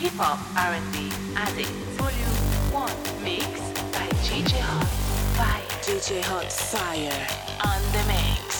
Hip 0.00 0.12
Hop 0.16 0.38
R&B 0.56 1.12
Addict 1.36 1.68
Volume 2.00 2.72
1 2.72 3.22
Mix 3.22 3.44
by 3.92 4.08
DJ 4.24 4.58
Hot 4.60 4.88
Fire. 5.36 5.62
DJ 5.82 6.24
Hot 6.24 6.50
Fire. 6.50 7.26
On 7.66 7.82
the 7.92 8.08
mix. 8.08 8.59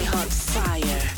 lot 0.00 1.11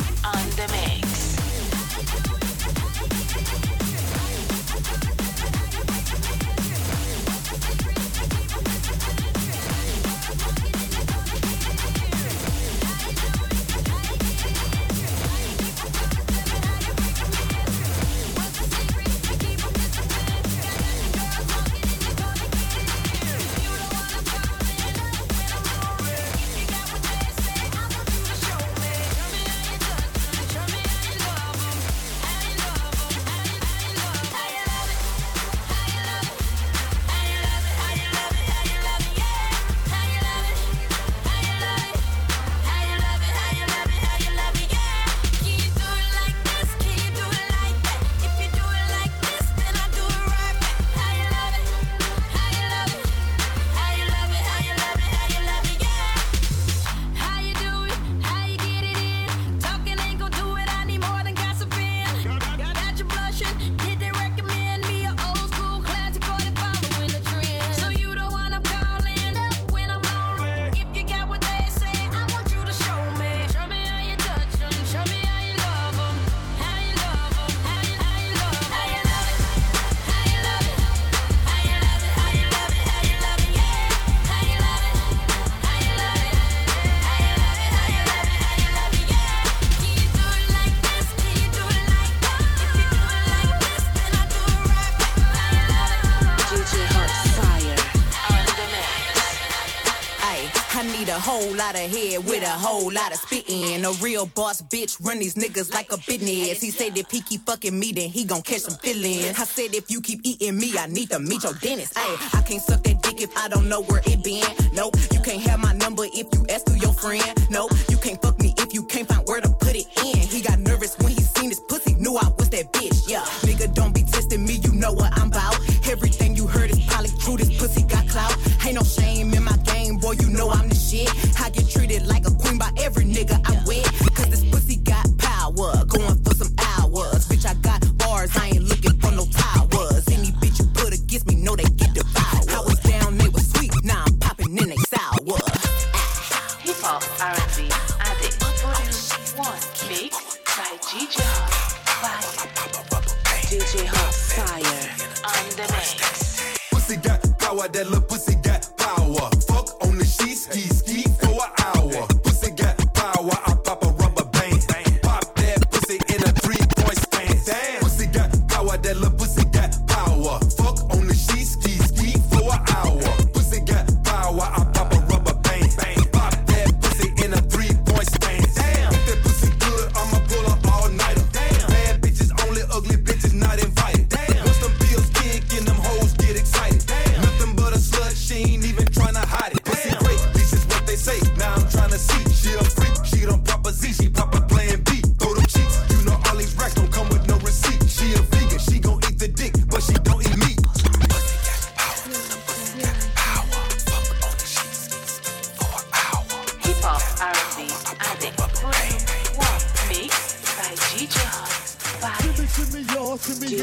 whole 102.84 102.92
lot 102.92 103.12
of 103.12 103.19
spitting. 103.19 103.84
A 103.84 103.90
real 104.02 104.26
boss 104.26 104.60
bitch 104.60 105.02
run 105.04 105.19
these 105.19 105.34
niggas 105.34 105.72
like 105.72 105.90
a 105.92 105.96
business. 105.96 106.60
He 106.60 106.70
said 106.70 106.96
if 106.98 107.10
he 107.10 107.22
keep 107.22 107.46
fucking 107.46 107.78
me, 107.78 107.92
then 107.92 108.10
he 108.10 108.25
gon' 108.25 108.42
catch 108.42 108.60
some 108.60 108.78
feelings. 108.78 109.38
I 109.38 109.44
said 109.44 109.75
if 109.75 109.90
you 109.90 110.00
keep 110.00 110.20
eating 110.25 110.58
me, 110.58 110.76
I 110.78 110.86
need 110.86 111.10
to 111.10 111.19
meet 111.19 111.42
your 111.44 111.54
dentist. 111.54 111.96
Hey, 111.96 112.14
I 112.38 112.42
can't 112.42 112.62
suck 112.62 112.82
that 112.82 113.02
dick 113.02 113.22
if 113.22 113.36
I 113.38 113.48
don't 113.48 113.69
know 113.69 113.82
where 113.82 114.02
it 114.04 114.22
been. 114.22 114.44
Nope, 114.75 114.96
you 115.12 115.20
can't 115.20 115.40
have 115.42 115.60
my 115.60 115.72
number 115.72 116.04
if 116.04 116.26
you 116.34 116.46
ask 116.50 116.66
through 116.66 116.81
your 116.81 116.92
friend. 116.92 117.25
Nope, 117.50 117.72
you 117.88 117.96
can't 117.96 118.20
fuck 118.20 118.38
me 118.38 118.52
if 118.58 118.75
you 118.75 118.84
can't 118.84 119.08
find 119.08 119.26
where 119.26 119.40
to 119.40 119.48
put 119.48 119.75
it 119.75 119.87
in. 120.04 120.16
He 120.16 120.42
got 120.42 120.58
nervous 120.58 120.96
when 120.98 121.12
he 121.12 121.20
seen 121.20 121.48
his 121.48 121.60
pussy, 121.60 121.94
knew 121.94 122.16
I 122.16 122.28
was 122.38 122.50
that 122.50 122.72
bitch. 122.72 123.08
Yeah, 123.08 123.25
nigga, 123.48 123.72
don't 123.75 123.94
be 123.94 124.02
testing 124.02 124.44
me, 124.44 124.60
you 124.62 124.72
know 124.72 124.92
what 124.92 125.16
I'm 125.19 125.28
about. 125.28 125.58
Everything 125.88 126.37
you 126.37 126.46
heard 126.46 126.70
is 126.70 126.84
probably 126.87 127.10
true. 127.20 127.37
This 127.37 127.56
pussy 127.58 127.82
got 127.82 128.06
clout. 128.08 128.37
Ain't 128.64 128.75
no 128.75 128.82
shame 128.82 129.32
in 129.32 129.44
my 129.44 129.56
game, 129.64 129.96
boy. 129.96 130.12
You 130.12 130.28
know 130.30 130.50
I'm 130.50 130.69
the 130.69 130.75
shit. 130.75 131.08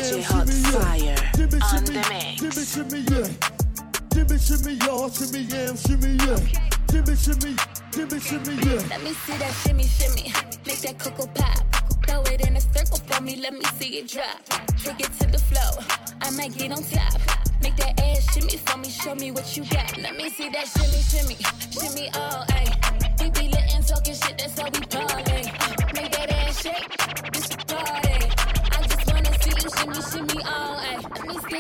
DJ 0.02 0.24
Hot 0.24 0.50
Fire. 0.50 1.14
on 1.78 1.86
the 1.86 1.94
mix. 2.10 2.42
Shimmy, 2.42 2.66
shimmy, 2.66 3.02
yeah. 3.14 3.30
Shimmy, 4.14 4.38
shimmy, 4.40 4.74
y'all. 4.82 5.10
Shimmy, 5.10 5.42
yeah, 5.46 5.76
shimmy, 5.76 6.18
yeah. 6.26 6.62
Shimmy, 8.20 8.54
yeah. 8.66 8.82
Let 8.90 9.04
me 9.04 9.14
see 9.14 9.38
that 9.38 9.54
shimmy 9.62 9.84
shimmy. 9.84 10.34
Make 10.66 10.82
that 10.82 10.98
cocoa 10.98 11.28
pop. 11.36 11.58
Throw 12.08 12.22
it 12.34 12.42
in 12.48 12.56
a 12.56 12.62
circle 12.62 12.98
for 12.98 13.22
me. 13.22 13.36
Let 13.36 13.54
me 13.54 13.64
see 13.78 14.00
it 14.00 14.08
drop. 14.08 14.44
Take 14.80 15.02
it 15.02 15.12
to 15.20 15.28
the 15.28 15.38
floor. 15.38 15.86
I 16.22 16.32
might 16.32 16.58
get 16.58 16.72
on 16.72 16.84
top. 16.84 17.22
Make 17.62 17.76
that 17.78 18.00
ass 18.02 18.34
shimmy 18.34 18.58
for 18.58 18.78
me. 18.80 18.90
Show 18.90 19.14
me 19.14 19.32
what 19.32 19.56
you 19.56 19.66
got. 19.66 19.98
Let 20.00 20.16
me 20.16 20.30
see 20.32 20.50
that 20.50 20.68
shimmy 20.68 21.02
shimmy. 21.12 21.38
Shimmy 21.70 22.10
all 22.16 22.44
ayy. 22.58 23.22
We 23.22 23.30
be 23.30 23.48
lit 23.50 23.76
and 23.76 23.86
talking 23.86 24.16
shit. 24.16 24.38
That's 24.40 24.60
how 24.60 24.66
we 24.66 24.80
party. 24.82 25.52
Make 25.94 26.12
that 26.12 26.32
ass 26.32 26.62
shake. 26.62 27.32
This 27.34 27.48
party. 27.68 28.11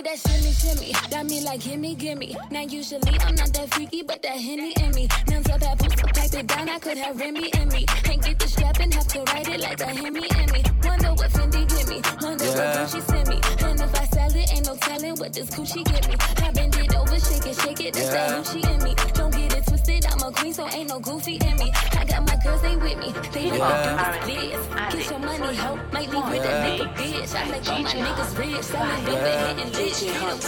Me 0.01 0.09
that 0.09 0.19
shimmy 0.19 0.51
shimmy. 0.51 0.94
Got 1.12 1.25
me 1.27 1.42
like 1.42 1.62
gimme 1.62 1.94
gimme. 1.94 2.36
Now 2.50 2.62
usually 2.62 3.19
I'm 3.19 3.36
not 3.36 3.53
that 3.53 3.71
freaky, 3.71 4.01
but 4.01 4.21
that 4.24 4.38
henny 4.38 4.74
in 4.81 4.92
me. 4.95 5.07
Nuns 5.30 5.48
up 5.50 5.59
that 5.59 5.77
pussy, 5.77 6.01
pipe 6.01 6.33
it 6.33 6.48
down. 6.48 6.69
I 6.69 6.80
could 6.80 6.98
have 6.98 7.19
Remy 7.19 7.50
in 7.50 7.68
me. 7.69 7.86
Can't 7.86 8.24
get 8.24 8.39
the 8.39 8.48
strap 8.48 8.80
and 8.80 8.92
have 8.95 9.07
to 9.09 9.19
write 9.24 9.48
it 9.48 9.59
like 9.59 9.80
a 9.80 9.86
Hemi 9.86 10.25
in 10.25 10.51
me. 10.53 10.63
Wonder 10.83 11.13
what 11.13 11.30
Fendi 11.30 11.68
give 11.69 11.88
me. 11.88 12.01
Wonder 12.19 12.45
what 12.45 12.77
Gucci 12.77 13.01
send 13.03 13.27
me. 13.30 13.39
And 13.62 13.80
if 13.80 13.94
I 13.94 14.06
sell 14.06 14.36
it, 14.36 14.53
ain't 14.53 14.65
no 14.65 14.75
telling 14.75 15.15
what 15.18 15.33
this 15.33 15.50
coochie 15.51 15.86
give 15.86 16.07
me. 16.09 16.15
I 16.48 16.51
bend 16.51 16.75
it 16.77 16.95
over, 16.95 17.19
shake 17.19 17.45
it, 17.45 17.56
shake 17.62 17.81
it. 17.81 17.94
That's 17.94 18.09
that 18.09 18.44
Gucci 18.44 18.74
in 18.74 18.83
me. 18.83 18.95
Don't 19.13 19.31
get 19.31 19.53
it 19.53 19.70
twisted. 19.81 20.05
I'm 20.11 20.21
a 20.27 20.31
queen, 20.31 20.53
so 20.53 20.67
ain't 20.69 20.89
no 20.89 20.99
goofy 20.99 21.35
in 21.35 21.57
me. 21.57 21.71
I 21.91 22.05
got 22.05 22.27
my 22.27 22.35
girls, 22.43 22.61
they 22.61 22.75
with 22.75 22.97
me. 22.97 23.13
They 23.31 23.49
know 23.51 23.61
I 23.61 24.19
do 24.25 24.33
this. 24.33 24.67
Get 24.93 25.09
your 25.09 25.19
money, 25.19 25.55
ho. 25.55 25.79
Might 25.91 26.09
leave 26.09 26.29
with 26.29 26.45
a 26.45 26.53
nigga, 26.65 26.95
bitch. 26.95 27.35
I 27.35 27.51
make 27.51 27.69
all 27.69 27.81
my 27.81 27.93
niggas 27.93 28.37
rich. 28.37 28.63
Selling 28.63 29.05
dope 29.05 29.17
and 29.17 29.59
hitting 29.59 29.73
lit. 29.73 29.93
DJ 29.93 30.13
Hot 30.21 30.39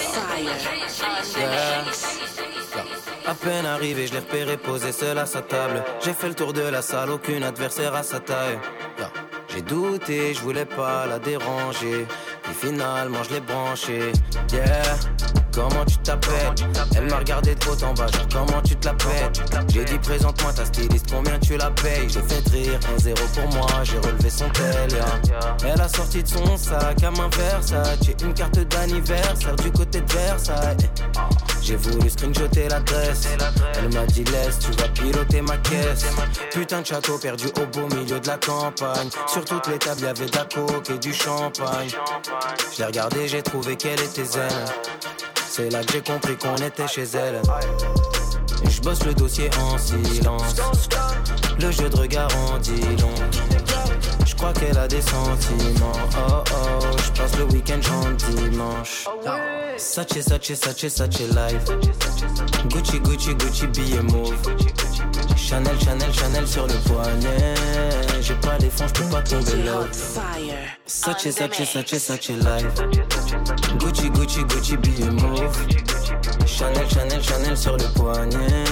À 3.26 3.34
peine 3.36 3.66
arrivé, 3.66 4.08
je 4.08 4.14
l'ai 4.14 4.20
repéré 4.20 4.58
posé 4.58 4.92
seul 4.92 5.18
à 5.18 5.26
sa 5.26 5.42
table. 5.42 5.82
J'ai 6.02 6.14
fait 6.14 6.28
le 6.28 6.36
tour 6.36 6.52
de 6.52 6.62
la 6.62 6.82
salle, 6.82 7.10
aucun 7.10 7.42
adversaire 7.42 7.96
à 7.96 8.04
sa 8.04 8.20
taille. 8.20 8.60
J'ai 9.48 9.62
douté, 9.62 10.34
je 10.34 10.42
voulais 10.42 10.66
pas 10.66 11.06
la 11.06 11.20
déranger. 11.20 12.06
Puis 12.44 12.54
finalement, 12.54 13.24
je 13.24 13.36
l'ai 13.36 13.40
branché. 13.40 14.12
Yeah, 14.52 15.43
comment 15.54 15.86
tu 15.86 15.98
t'appelles 15.98 16.54
Elle 16.96 17.10
m'a 17.10 17.18
regardé 17.18 17.56
de 17.56 17.66
haut 17.68 17.84
en 17.84 17.94
bas, 17.94 18.08
genre 18.08 18.28
comment 18.32 18.62
tu 18.62 18.76
te 18.76 18.88
la 18.88 18.94
pètes 18.94 19.42
J'ai 19.70 19.86
dit 19.86 20.00
présente-moi 20.00 20.54
ta 20.54 20.66
styliste, 20.66 21.08
combien 21.12 21.40
tu 21.40 21.58
la 21.58 21.70
payes 21.72 22.10
J'ai 22.10 22.22
fait 22.22 22.50
rire, 22.50 22.80
1-0 22.98 23.14
pour 23.34 23.54
moi, 23.54 23.68
j'ai 23.84 23.98
relevé 23.98 24.30
son 24.30 24.50
tel. 24.50 24.92
yeah. 24.92 25.58
Elle 25.66 25.82
a 25.82 25.88
sorti 25.88 26.24
de 26.24 26.28
son 26.28 26.58
sac 26.58 27.04
à 27.04 27.12
main 27.12 27.30
Versace. 27.38 27.98
J'ai 28.02 28.16
une 28.26 28.34
carte 28.34 28.60
d'anniversaire 28.60 29.56
du 29.56 29.72
côté 29.72 30.02
de 30.02 30.12
Versailles. 30.12 30.78
J'ai 31.62 31.76
voulu 31.76 32.10
screenshotter 32.10 32.68
l'adresse. 32.68 33.28
Elle 33.78 33.94
m'a 33.94 34.06
dit 34.06 34.24
laisse, 34.26 34.60
tu 34.60 34.72
vas 34.72 34.90
piloter 34.90 35.42
ma 35.42 35.58
caisse. 35.58 36.06
Putain 36.52 36.82
de 36.82 36.86
château 36.88 37.18
perdu 37.18 37.46
au 37.48 37.66
beau 37.68 37.88
milieu 37.96 38.20
de 38.20 38.28
la 38.28 38.38
campagne. 38.38 39.10
Sur 39.28 39.46
toutes 39.46 39.68
les 39.68 39.78
tables, 39.78 40.02
y 40.02 40.06
avait 40.06 40.26
de 40.26 40.36
la 40.36 40.46
coke 40.46 40.90
et 40.90 40.98
du 40.98 41.14
champagne. 41.14 41.90
Je 42.74 42.80
l'ai 42.80 42.86
regardé, 42.86 43.28
j'ai 43.28 43.42
trouvé 43.42 43.76
qu'elle 43.76 44.02
était 44.02 44.26
zen. 44.26 44.50
C'est 45.56 45.70
là 45.70 45.84
que 45.84 45.94
j'ai 45.94 46.02
compris 46.02 46.36
qu'on 46.36 46.56
était 46.56 46.88
chez 46.88 47.04
elle. 47.14 47.40
Je 48.68 48.82
bosse 48.82 49.06
le 49.06 49.14
dossier 49.14 49.52
en 49.62 49.78
silence. 49.78 50.56
Le 51.60 51.70
jeu 51.70 51.88
de 51.92 51.96
regard 51.96 52.30
en 52.50 52.58
dit 52.58 52.82
long. 53.00 53.14
Je 54.26 54.34
crois 54.34 54.52
qu'elle 54.54 54.80
a 54.80 54.88
des 54.88 55.02
sentiments. 55.02 55.92
Oh 56.18 56.44
oh, 56.56 56.86
je 57.06 57.22
passe 57.22 57.38
le 57.38 57.44
week-end 57.54 57.82
en 57.94 58.10
dimanche. 58.14 59.06
Sache, 59.78 60.22
Sache, 60.22 60.54
Sache, 60.56 60.88
Sache 60.88 61.20
life. 61.20 61.66
Gucci, 62.70 63.00
Gucci, 63.02 63.36
Gucci, 63.36 63.68
billet 63.68 64.02
mauve. 64.02 64.34
Chanel, 65.54 65.80
Chanel, 65.80 66.12
Chanel 66.12 66.48
sur 66.48 66.66
le 66.66 66.74
poignet. 66.90 67.54
J'ai 68.22 68.34
pas 68.34 68.58
les 68.58 68.72
fonds, 68.72 68.88
j'peux 68.88 69.06
pas 69.06 69.22
tomber 69.22 69.64
là. 69.64 69.82
Sache, 70.88 71.30
Sache, 71.30 71.64
Sache, 71.64 71.96
Sache 72.00 72.30
life. 72.30 72.74
Gucci, 73.78 74.10
Gucci, 74.10 74.44
Gucci, 74.46 74.78
billet 74.78 75.12
mauve. 75.12 75.56
Chanel, 76.48 76.90
Chanel, 76.90 77.22
Chanel 77.24 77.56
sur 77.56 77.78
le 77.78 77.86
poignet. 77.94 78.64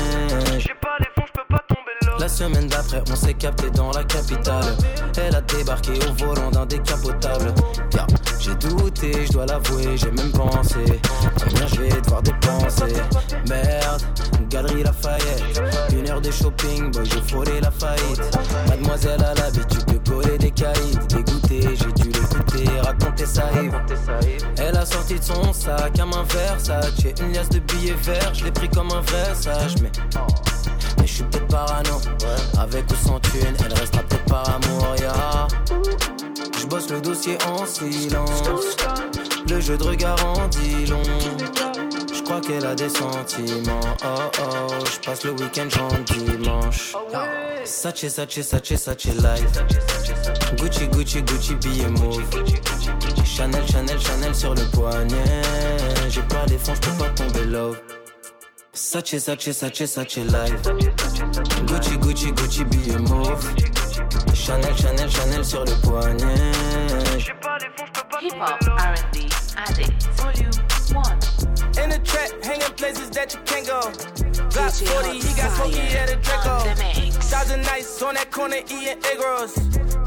La 2.22 2.30
semaine 2.30 2.68
d'après, 2.68 3.01
on 3.12 3.16
s'est 3.16 3.34
capté 3.34 3.72
dans 3.72 3.90
la 3.90 4.04
capitale. 4.04 4.78
Elle 5.18 5.36
a 5.36 5.42
débarqué 5.42 5.94
au 6.08 6.13
volant 6.24 6.51
d'un 6.51 6.68
décapotable. 6.68 7.51
Yeah. 7.96 8.06
J'ai 8.40 8.54
douté, 8.54 9.25
je 9.25 9.32
dois 9.32 9.48
l'avouer, 9.48 9.98
j'ai 9.98 10.12
même 10.12 10.32
pensé. 10.32 11.01
Combien 11.44 11.66
je 11.66 11.82
vais 11.82 12.01
devoir 12.01 12.22
dépenser? 12.22 12.94
Merde, 13.50 14.04
galerie 14.51 14.84
Lafayette. 14.84 15.63
Une 15.94 16.08
heure 16.12 16.22
de 16.22 16.30
shopping, 16.30 16.92
boy, 16.92 17.04
j'ai 17.06 17.22
frôlé 17.22 17.60
la 17.60 17.72
faillite. 17.72 18.38
Mademoiselle 18.68 19.24
a 19.24 19.34
l'habitude 19.34 19.86
de 19.86 19.98
coller 20.08 20.38
des 20.38 20.51
caïds. 20.51 21.00
Dégoûté, 21.10 21.75
j'ai 21.75 22.04
dû 22.04 22.12
l'écouter, 22.12 22.70
raconter 22.84 23.25
sa 23.25 23.51
Yves. 23.54 23.82
Elle 24.58 24.78
a 24.78 24.86
sorti 24.86 25.16
de 25.16 25.24
son 25.24 25.51
sac 25.54 25.98
à 25.98 26.06
main 26.06 26.24
Versace. 26.30 26.94
Une 27.20 27.34
liasse 27.34 27.50
de 27.50 27.58
billets 27.58 27.96
verts, 28.04 28.32
je 28.36 28.46
l'ai 28.46 28.51
pris 28.51 28.70
comme 28.70 28.92
un 28.92 29.01
vrai 29.01 29.34
sage. 29.34 29.74
Mais 29.82 29.92
mais 31.01 31.08
je 31.08 31.13
suis 31.15 31.24
peut-être 31.24 31.48
parano. 31.48 32.00
Avec 32.60 32.86
ou 32.91 32.96
sans 32.96 33.20
thune, 33.20 33.55
elle 33.65 33.74
restera 33.74 34.03
peut-être 34.03 34.25
par 34.25 34.48
amour. 34.50 34.96
Yeah. 35.00 35.48
Je 36.60 36.65
bosse 36.67 36.89
le 36.89 37.01
dossier 37.01 37.38
en 37.48 37.65
silence. 37.65 38.43
Le 39.50 39.60
jeu 39.60 39.77
de 39.77 39.84
regard 39.84 40.24
en 40.25 40.48
dit 40.48 40.86
long. 40.86 41.01
Je 42.13 42.22
crois 42.22 42.39
qu'elle 42.39 42.65
a 42.65 42.75
des 42.75 42.89
sentiments. 42.89 43.79
Oh 44.05 44.31
oh, 44.41 44.74
je 44.86 45.00
passe 45.00 45.24
le 45.24 45.31
week-end 45.31 45.67
en 45.81 46.13
dimanche. 46.13 46.93
Sache, 47.65 48.08
Sache, 48.08 48.41
Sache, 48.41 48.75
Sache 48.75 49.05
life. 49.05 49.63
Gucci, 50.58 50.88
Gucci, 50.88 51.22
Gucci, 51.24 51.55
billet 51.55 51.88
mauve. 51.88 52.24
Chanel, 53.25 53.63
Chanel, 53.67 54.00
Chanel 54.00 54.36
sur 54.36 54.53
le 54.53 54.63
poignet. 54.72 55.41
J'ai 56.10 56.22
pas 56.22 56.46
les 56.48 56.58
fonds, 56.58 56.75
j'peux 56.75 56.91
pas 56.98 57.10
tomber 57.10 57.46
love. 57.46 57.77
Sache, 58.74 59.20
Sache, 59.20 59.51
Sache, 59.54 59.86
Sache 59.86 60.24
life. 60.24 60.62
Gucci, 61.66 61.98
Gucci, 61.98 62.32
Gucci, 62.32 62.63
billet 62.66 62.98
mauve. 63.10 63.54
Chanel, 64.34 64.74
Chanel, 64.75 65.10
Chanel 65.10 65.44
sur 65.46 65.66
le 65.66 65.74
poignet. 65.82 66.51
Hip 68.22 68.34
hop 68.40 68.60
R&B 68.78 69.28
addict. 69.58 70.08
Volume 70.16 70.51
1 70.94 71.84
In 71.84 71.90
the 71.90 72.00
trap, 72.04 72.32
hanging 72.44 72.74
places 72.78 73.10
that 73.10 73.34
you 73.34 73.40
can't 73.46 73.68
go. 73.68 73.82
Glock 74.50 74.72
40, 74.88 75.20
he 75.20 75.34
got 75.36 75.51
Hot 75.51 75.66
smoky 75.68 75.82
at 75.98 76.10
a 76.10 76.16
the 76.16 76.22
Draco. 76.22 76.63
mix. 76.78 77.18
Thousand 77.30 77.62
nights 77.63 78.01
on 78.01 78.13
that 78.16 78.32
corner 78.32 78.58
eating 78.58 78.88
egg 79.04 79.20
rolls. 79.20 79.56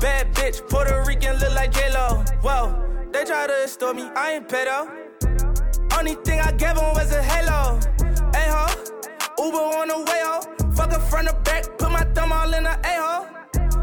Bad 0.01 0.33
bitch, 0.35 0.67
Puerto 0.69 1.05
Rican, 1.07 1.37
look 1.39 1.55
like 1.55 1.73
J-Lo. 1.73 2.25
Whoa, 2.43 3.09
they 3.13 3.25
try 3.25 3.47
to 3.47 3.63
extort 3.63 3.97
me, 3.97 4.05
I 4.17 4.33
ain't 4.37 4.49
pedo. 4.49 4.89
Only 5.99 6.15
thing 6.25 6.41
I 6.41 6.51
gave 6.53 6.77
him 6.77 6.93
was 6.95 7.13
a 7.13 7.23
halo. 7.23 7.79
Uber 9.45 9.59
on 9.59 9.89
the 9.89 9.99
way 9.99 10.23
ho. 10.25 10.41
Fuck 10.73 10.93
her 10.93 10.99
front 10.99 11.29
or 11.29 11.39
back, 11.43 11.65
put 11.77 11.93
my 11.93 12.03
thumb 12.15 12.33
all 12.33 12.53
in 12.55 12.65
the 12.65 12.71
A-hole. 12.71 13.27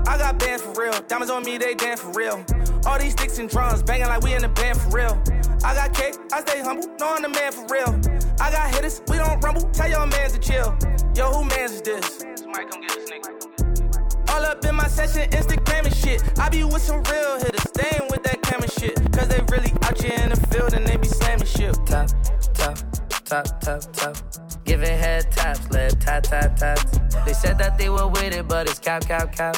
I 0.07 0.17
got 0.17 0.39
bands 0.39 0.63
for 0.63 0.73
real. 0.73 0.99
Diamonds 1.07 1.29
on 1.29 1.43
me, 1.43 1.59
they 1.59 1.75
dance 1.75 2.01
for 2.01 2.11
real. 2.13 2.43
All 2.87 2.97
these 2.97 3.11
sticks 3.11 3.37
and 3.37 3.47
drums 3.47 3.83
banging 3.83 4.07
like 4.07 4.23
we 4.23 4.33
in 4.33 4.41
the 4.41 4.49
band 4.49 4.81
for 4.81 4.89
real. 4.89 5.21
I 5.63 5.75
got 5.75 5.93
cake, 5.93 6.15
I 6.33 6.41
stay 6.41 6.61
humble, 6.61 6.87
no 6.99 7.13
I'm 7.13 7.21
the 7.21 7.29
man 7.29 7.51
for 7.51 7.67
real. 7.69 7.93
I 8.41 8.49
got 8.49 8.73
hitters, 8.73 9.03
we 9.07 9.17
don't 9.17 9.39
rumble. 9.41 9.69
Tell 9.69 9.87
your 9.87 10.07
mans 10.07 10.33
to 10.33 10.39
chill. 10.39 10.75
Yo, 11.13 11.31
who 11.31 11.45
mans 11.45 11.73
is 11.73 11.81
this? 11.83 12.25
Somebody 12.41 12.65
come 12.65 12.81
get 12.81 12.95
this 12.95 13.11
nigga. 13.11 14.29
All 14.31 14.43
up 14.43 14.65
in 14.65 14.73
my 14.73 14.87
session, 14.87 15.29
Instagram 15.29 15.85
and 15.85 15.95
shit. 15.95 16.23
I 16.39 16.49
be 16.49 16.63
with 16.63 16.81
some 16.81 17.03
real 17.03 17.37
hitters, 17.37 17.61
staying 17.69 18.09
with 18.09 18.23
that 18.23 18.41
camera 18.41 18.71
shit. 18.71 18.95
Cause 19.13 19.27
they 19.27 19.41
really 19.51 19.71
out 19.83 20.01
here 20.01 20.17
in 20.23 20.29
the 20.31 20.47
field 20.47 20.73
and 20.73 20.87
they 20.87 20.97
be 20.97 21.07
slamming 21.07 21.45
shit. 21.45 21.75
Top, 21.85 22.09
top, 22.55 22.77
top, 23.25 23.61
top, 23.61 23.93
top. 23.93 24.50
Giving 24.71 24.97
head 24.97 25.29
taps, 25.31 25.69
lip 25.69 25.99
tap, 25.99 26.23
tap, 26.23 26.55
taps. 26.55 26.97
They 27.25 27.33
said 27.33 27.57
that 27.57 27.77
they 27.77 27.89
were 27.89 28.07
with 28.07 28.33
it, 28.33 28.47
but 28.47 28.69
it's 28.69 28.79
cap, 28.79 29.05
cap, 29.05 29.33
cap. 29.33 29.57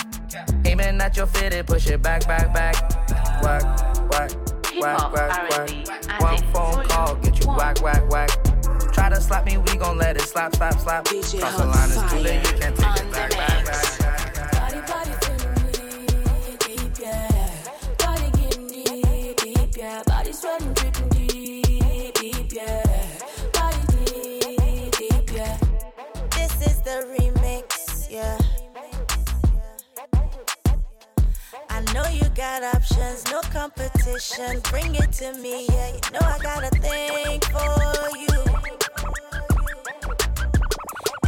Aiming 0.66 1.00
at 1.00 1.16
your 1.16 1.28
fitted, 1.28 1.68
push 1.68 1.86
it 1.86 2.02
back, 2.02 2.28
back, 2.28 2.52
back. 2.52 2.74
Whack, 3.44 3.62
whack, 4.10 4.32
whack, 4.80 5.14
whack, 5.14 5.50
whack. 5.52 6.20
One 6.20 6.38
phone 6.52 6.84
call, 6.88 7.14
get 7.18 7.40
you 7.40 7.52
whack, 7.52 7.80
whack, 7.84 8.10
whack. 8.10 8.32
Try 8.92 9.10
to 9.10 9.22
slap 9.22 9.46
me, 9.46 9.58
we 9.58 9.78
gon' 9.78 10.00
let 10.00 10.18
it 10.18 10.24
slap, 10.24 10.56
slap, 10.56 10.80
slap. 10.80 11.06
Cross 11.06 11.32
the 11.32 11.40
line, 11.40 11.92
it's 11.92 12.12
too 12.12 12.18
late, 12.18 12.52
you 12.52 12.58
can't 12.58 12.76
take 12.76 13.06
it 13.06 13.12
back, 13.12 13.30
back, 13.30 13.66
back. 13.68 14.52
Body, 14.52 14.82
body 14.82 15.14
got 32.44 32.76
options, 32.76 33.24
no 33.32 33.40
competition. 33.58 34.60
Bring 34.70 34.94
it 34.96 35.14
to 35.14 35.32
me, 35.38 35.66
yeah. 35.70 35.88
You 35.94 36.12
know 36.12 36.26
I 36.36 36.38
got 36.40 36.62
a 36.62 36.72
thing 36.86 37.40
for 37.54 38.18
you. 38.24 38.40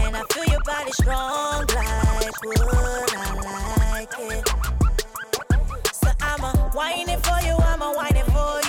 And 0.04 0.18
I 0.18 0.24
feel 0.34 0.46
your 0.54 0.64
body 0.66 0.92
strong 0.92 1.66
like 1.68 2.44
wood. 2.44 3.12
I 3.16 3.30
like 3.92 4.14
it. 4.34 4.46
So 5.94 6.10
I'ma 6.20 6.52
whine 6.74 7.08
it 7.08 7.26
for 7.26 7.40
you, 7.48 7.56
I'ma 7.72 7.94
whine 7.96 8.18
it 8.18 8.26
for 8.26 8.60
you 8.64 8.65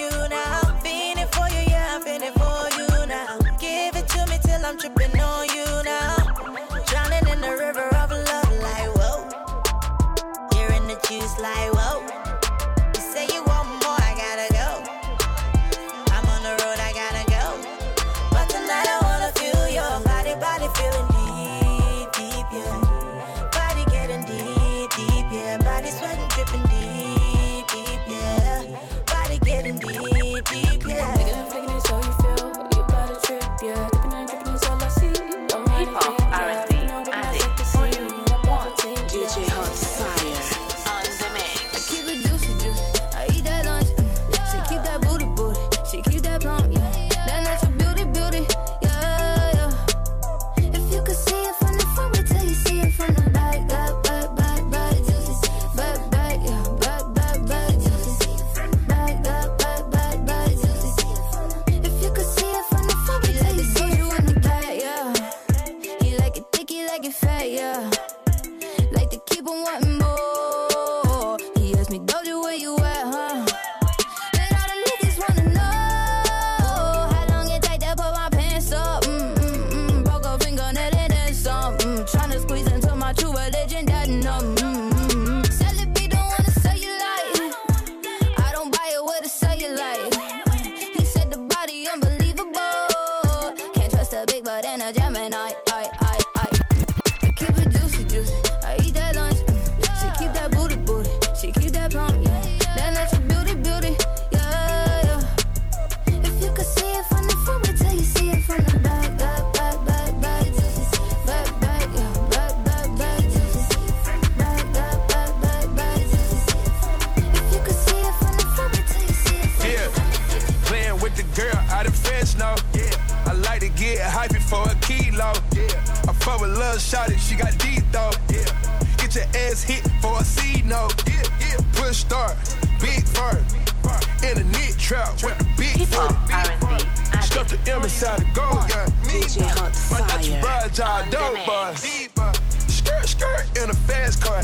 R&B, 137.47 137.57
the 137.57 137.73
M 137.73 137.83
inside 137.83 138.21
the 138.21 138.25
gold, 138.35 138.65
yeah. 138.69 138.87
DJ 139.05 139.43
Hot 139.59 139.73
My 139.91 140.07
Dutch 140.07 140.29
Fire. 140.43 140.71
y'all 140.75 141.11
dope 141.11 141.35
mix. 141.35 142.09
boys. 142.15 142.37
Skirt, 142.73 143.07
skirt 143.07 143.62
in 143.62 143.71
a 143.71 143.75
fast 143.75 144.23
car. 144.23 144.43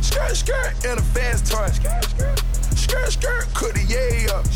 Skirt, 0.00 0.36
skirt 0.36 0.84
in 0.84 0.98
a 0.98 1.02
fast 1.02 1.50
toy. 1.50 1.66
Skirt, 2.76 3.12
skirt, 3.12 3.46
cook 3.54 3.74
the 3.74 3.82
yay 3.88 4.26
up. 4.28 4.46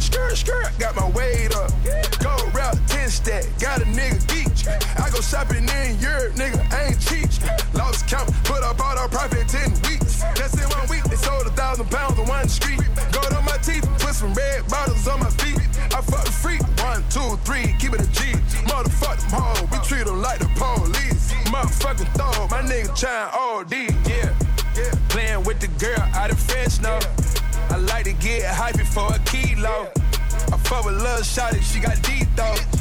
Skirt, 0.00 0.36
skirt, 0.36 0.72
got 0.78 0.96
my 0.96 1.08
weight 1.10 1.54
up. 1.54 1.70
Go 2.20 2.36
route 2.52 2.78
10 2.88 3.08
stack, 3.08 3.44
got 3.58 3.80
a 3.80 3.84
nigga 3.84 4.20
geek. 4.28 4.50
I 4.98 5.10
go 5.10 5.20
shopping 5.20 5.68
in 5.68 5.98
Europe, 6.00 6.34
nigga, 6.34 6.60
I 6.72 6.88
ain't 6.88 7.00
cheap. 7.00 7.28
Lost 7.74 8.08
count, 8.08 8.28
put 8.44 8.62
up 8.62 8.80
all 8.80 8.96
the 8.96 9.08
profit 9.08 9.48
10 9.48 9.70
weeks. 9.88 10.09
Just 10.34 10.54
in 10.54 10.68
one 10.68 10.88
week, 10.88 11.04
they 11.04 11.16
sold 11.16 11.46
a 11.46 11.50
thousand 11.50 11.90
pounds 11.90 12.18
on 12.18 12.26
one 12.26 12.48
street. 12.48 12.80
Gold 13.12 13.32
on 13.32 13.44
my 13.44 13.56
teeth, 13.58 13.86
put 13.98 14.14
some 14.14 14.34
red 14.34 14.66
bottles 14.68 15.06
on 15.08 15.20
my 15.20 15.30
feet. 15.30 15.58
I 15.94 16.00
fuck 16.00 16.24
the 16.24 16.32
freak, 16.32 16.62
one, 16.82 17.02
two, 17.10 17.36
three, 17.44 17.74
keep 17.78 17.92
it 17.92 18.00
a 18.00 18.10
G. 18.12 18.32
Motherfuck 18.68 19.18
them 19.20 19.40
hoes, 19.40 19.70
we 19.70 19.78
treat 19.86 20.06
them 20.06 20.20
like 20.20 20.38
the 20.38 20.50
police. 20.56 21.32
Motherfucking 21.52 22.10
throw, 22.14 22.48
my 22.48 22.62
nigga 22.62 22.90
trying 22.98 23.30
OD, 23.32 23.72
yeah. 24.08 24.34
yeah. 24.76 24.94
Playing 25.08 25.44
with 25.44 25.60
the 25.60 25.68
girl 25.78 26.00
out 26.14 26.30
of 26.30 26.38
Fresno. 26.38 26.98
I 27.70 27.76
like 27.76 28.04
to 28.04 28.12
get 28.12 28.44
hypey 28.44 28.86
for 28.86 29.14
a 29.14 29.18
kilo. 29.20 29.88
I 30.52 30.56
fuck 30.58 30.84
with 30.84 30.96
lil' 30.96 31.22
shawty, 31.22 31.62
she 31.62 31.80
got 31.80 32.00
deep 32.02 32.28
though. 32.36 32.79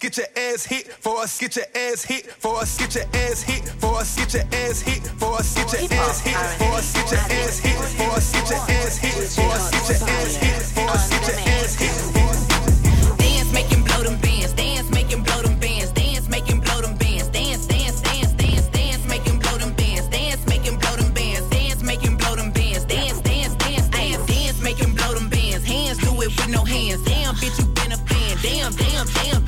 Get 0.00 0.16
your 0.16 0.26
ass 0.36 0.64
hit 0.64 0.86
for 0.86 1.18
us, 1.18 1.40
get 1.40 1.56
your 1.56 1.64
ass 1.74 2.04
hit 2.04 2.26
for 2.26 2.56
us, 2.60 2.78
get 2.78 2.94
your 2.94 3.04
ass 3.14 3.42
hit 3.42 3.64
for 3.80 3.96
us, 3.98 4.14
get 4.14 4.32
your 4.32 4.44
ass 4.52 4.80
hit 4.80 5.02
for 5.18 5.34
us, 5.34 5.54
get 5.54 5.72
your 5.72 5.82
ass 5.82 6.12
hit 6.12 6.22
for 6.58 6.70
us, 6.70 6.92
get 6.92 7.10
your 7.10 7.18
ass 7.18 7.58
hit 7.58 7.74
for 7.74 8.10
us, 8.14 8.32
get 8.32 8.48
your 8.48 8.58
ass 8.58 8.96
hit 8.96 9.12
for 9.34 9.50
us, 9.50 9.70
get 9.72 9.88
your 9.88 10.08
ass 10.08 10.36
hit 10.36 10.62
for 10.62 10.88
us, 10.88 11.10
get 11.10 11.26
your 11.26 11.38
ass 11.50 11.74
hit 11.74 11.90
for 11.90 12.30
us. 12.30 13.18
Dance, 13.18 13.52
make 13.52 13.66
him 13.66 13.82
blow 13.82 14.02
them 14.04 14.20
bands. 14.20 14.52
Dance, 14.52 14.88
make 14.90 15.10
him 15.10 15.22
blow 15.24 15.42
them 15.42 15.58
bands. 15.58 15.90
Dance, 15.90 16.28
make 16.28 16.46
him 16.46 16.60
blow 16.60 16.80
them 16.80 16.96
bands. 16.96 17.28
Dance, 17.28 17.66
dance, 17.66 18.00
dance, 18.00 18.32
dance, 18.34 18.68
dance, 18.68 19.04
make 19.08 19.22
him 19.26 19.38
blow 19.40 19.58
them 19.58 19.72
bands. 19.74 20.06
Dance, 20.08 20.46
make 20.46 20.62
him 20.62 20.78
blow 20.78 20.94
them 20.94 21.12
bands. 21.12 21.48
Dance, 21.50 21.82
make 21.82 22.00
him 22.02 22.16
blow 22.16 22.36
them 22.36 22.52
bands. 22.52 22.84
Dance, 22.84 23.20
dance, 23.22 23.56
dance, 23.56 23.88
dance, 23.88 24.26
dance, 24.30 24.62
make 24.62 24.78
him 24.78 24.94
blow 24.94 25.14
them 25.14 25.28
bands. 25.28 25.64
Hands 25.66 25.98
do 25.98 26.10
it 26.22 26.30
with 26.30 26.48
no 26.48 26.62
hands. 26.64 27.02
Damn, 27.02 27.34
bitch, 27.34 27.58
you 27.58 27.66
been 27.74 27.92
a 27.92 27.96
fan. 27.96 28.38
Damn, 28.42 28.72
damn, 28.76 29.06
damn, 29.06 29.47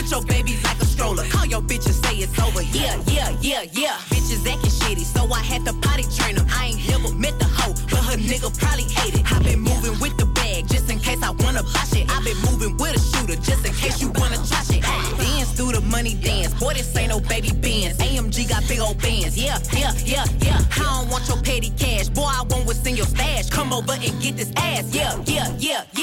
with 0.00 0.10
your 0.10 0.22
baby 0.22 0.56
like 0.64 0.80
a 0.80 0.84
stroller. 0.84 1.24
Call 1.28 1.46
your 1.46 1.60
bitch 1.60 1.84
and 1.86 1.94
say 1.94 2.16
it's 2.16 2.38
over. 2.40 2.62
Yeah, 2.62 2.96
yeah, 3.06 3.36
yeah, 3.40 3.64
yeah. 3.72 3.96
Bitches 4.08 4.46
acting 4.46 4.72
shitty, 4.80 5.04
so 5.04 5.30
I 5.32 5.40
had 5.40 5.64
to 5.66 5.72
potty 5.74 6.04
train 6.16 6.36
them. 6.36 6.46
I 6.50 6.72
ain't 6.72 6.88
never 6.88 7.12
met 7.14 7.38
the 7.38 7.44
hoe, 7.44 7.74
but 7.90 8.00
her 8.08 8.16
nigga 8.16 8.48
probably 8.58 8.84
hate 8.84 9.14
it. 9.18 9.30
I 9.30 9.38
been 9.42 9.60
moving 9.60 9.98
with 10.00 10.16
the 10.16 10.26
bag 10.26 10.68
just 10.68 10.90
in 10.90 10.98
case 10.98 11.22
I 11.22 11.30
wanna 11.30 11.62
buy 11.62 11.84
shit. 11.92 12.08
I 12.08 12.22
been 12.24 12.38
moving 12.48 12.76
with 12.78 12.96
a 12.96 13.00
shooter 13.00 13.36
just 13.36 13.66
in 13.66 13.74
case 13.74 14.00
you 14.00 14.10
wanna 14.16 14.38
try 14.48 14.62
shit. 14.64 14.82
Dance 14.82 15.52
through 15.52 15.72
the 15.72 15.82
money 15.82 16.14
dance. 16.14 16.54
Boy, 16.54 16.74
this 16.74 16.96
ain't 16.96 17.10
no 17.10 17.20
baby 17.20 17.52
bands. 17.52 17.98
AMG 17.98 18.48
got 18.48 18.66
big 18.68 18.80
old 18.80 18.98
bands. 19.02 19.36
Yeah, 19.36 19.58
yeah, 19.72 19.92
yeah, 20.04 20.24
yeah. 20.40 20.60
I 20.76 21.00
don't 21.00 21.08
want 21.10 21.28
your 21.28 21.40
petty 21.42 21.70
cash. 21.76 22.08
Boy, 22.08 22.24
I 22.24 22.42
want 22.48 22.66
what's 22.66 22.86
in 22.86 22.96
your 22.96 23.06
stash. 23.06 23.50
Come 23.50 23.72
over 23.72 23.92
and 23.92 24.14
get 24.22 24.36
this 24.36 24.52
ass. 24.56 24.94
Yeah, 24.94 25.20
yeah, 25.26 25.52
yeah, 25.58 25.84
yeah. 25.92 25.99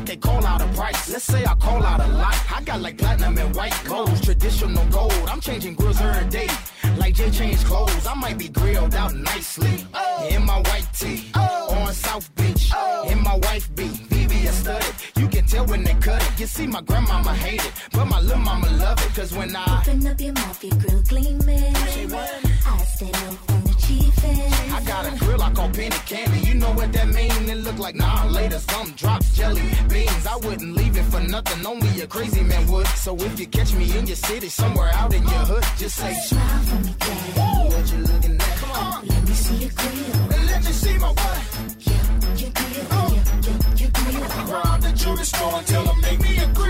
I 0.00 0.02
could 0.02 0.20
call 0.22 0.46
out 0.46 0.62
a 0.62 0.68
price, 0.68 1.12
let's 1.12 1.24
say 1.24 1.44
I 1.44 1.54
call 1.56 1.84
out 1.84 2.00
a 2.00 2.08
lot. 2.08 2.34
I 2.50 2.62
got 2.62 2.80
like 2.80 2.96
platinum 2.96 3.36
and 3.36 3.54
white 3.54 3.78
gold, 3.84 4.22
traditional 4.22 4.86
gold. 4.86 5.12
I'm 5.28 5.42
changing 5.42 5.74
grills 5.74 6.00
every 6.00 6.26
day. 6.30 6.48
Like 6.96 7.14
Jay 7.16 7.30
changed 7.30 7.66
clothes, 7.66 8.06
I 8.06 8.14
might 8.14 8.38
be 8.38 8.48
grilled 8.48 8.94
out 8.94 9.14
nicely. 9.14 9.86
Oh. 9.92 10.26
In 10.30 10.46
my 10.46 10.56
white 10.56 10.88
tee, 10.98 11.30
oh. 11.34 11.74
on 11.74 11.92
South 11.92 12.34
Beach. 12.34 12.70
Oh. 12.74 13.10
In 13.10 13.22
my 13.22 13.36
wife 13.42 13.68
beat, 13.74 13.92
VVS 14.08 14.62
studded. 14.62 14.94
You 15.16 15.28
can 15.28 15.44
tell 15.44 15.66
when 15.66 15.84
they 15.84 15.94
cut 15.94 16.22
it. 16.22 16.40
You 16.40 16.46
see, 16.46 16.66
my 16.66 16.80
grandmama 16.80 17.34
hate 17.34 17.62
it, 17.62 17.72
but 17.92 18.06
my 18.06 18.22
little 18.22 18.38
mama 18.38 18.70
love 18.78 18.98
it. 19.04 19.14
Cause 19.14 19.34
when 19.34 19.54
I 19.54 19.82
Open 19.82 20.06
up 20.06 20.18
your 20.18 20.32
mouth, 20.32 20.64
your 20.64 20.76
grill 20.76 21.02
gleaming. 21.02 21.76
I 21.76 22.84
stay 22.84 23.12
low 23.12 23.69
from 24.00 24.10
the 24.10 24.12
chief 24.12 24.24
end. 24.24 24.72
I 24.74 24.80
got 24.84 25.12
a 25.12 25.16
grill 25.18 25.42
I 25.42 25.50
call 25.52 25.68
penny 25.70 25.96
candy. 26.06 26.40
You 26.40 26.54
know 26.54 26.70
what 26.72 26.92
that 26.92 27.08
mean? 27.08 27.48
It 27.48 27.58
look 27.58 27.78
like 27.78 27.94
nah 27.94 28.26
later. 28.26 28.58
Some 28.58 28.90
drops 28.92 29.34
jelly 29.36 29.62
beans. 29.88 30.26
I 30.26 30.36
wouldn't 30.36 30.74
leave 30.76 30.96
it 30.96 31.04
for 31.04 31.20
nothing. 31.20 31.66
Only 31.66 32.00
a 32.00 32.06
crazy 32.06 32.42
man 32.42 32.66
would. 32.70 32.86
So 32.88 33.16
if 33.16 33.38
you 33.40 33.46
catch 33.46 33.72
me 33.74 33.96
in 33.98 34.06
your 34.06 34.16
city, 34.16 34.48
somewhere 34.48 34.90
out 34.94 35.12
in 35.14 35.22
your 35.22 35.44
hood, 35.50 35.64
just 35.78 35.96
say 35.96 36.14
Smile 36.14 36.62
for 36.64 36.76
me, 36.84 36.94
daddy. 36.98 37.74
what 37.74 37.92
you 37.92 37.98
looking 37.98 38.36
at. 38.36 38.56
Come 38.58 38.70
on, 38.70 39.06
Let 39.06 39.24
me 39.28 39.34
see 39.34 39.56
your 39.56 39.70
grill. 39.70 40.32
and 40.34 40.46
let 40.46 40.64
me 40.64 40.72
see 40.72 40.98
my 40.98 41.08
what. 41.08 41.40
Yeah, 41.80 42.36
Your 42.36 42.50
grill, 42.50 42.86
oh. 42.90 43.12
your, 43.14 43.24
your, 43.46 43.76
your 43.76 43.90
grill. 43.90 44.52
Round 44.52 44.82
the 44.82 44.92
jewelry 44.92 45.24
store 45.24 45.54
and 45.58 45.66
tell 45.66 45.84
them 45.84 46.00
make 46.00 46.20
me 46.20 46.38
a 46.38 46.46
grill. 46.48 46.69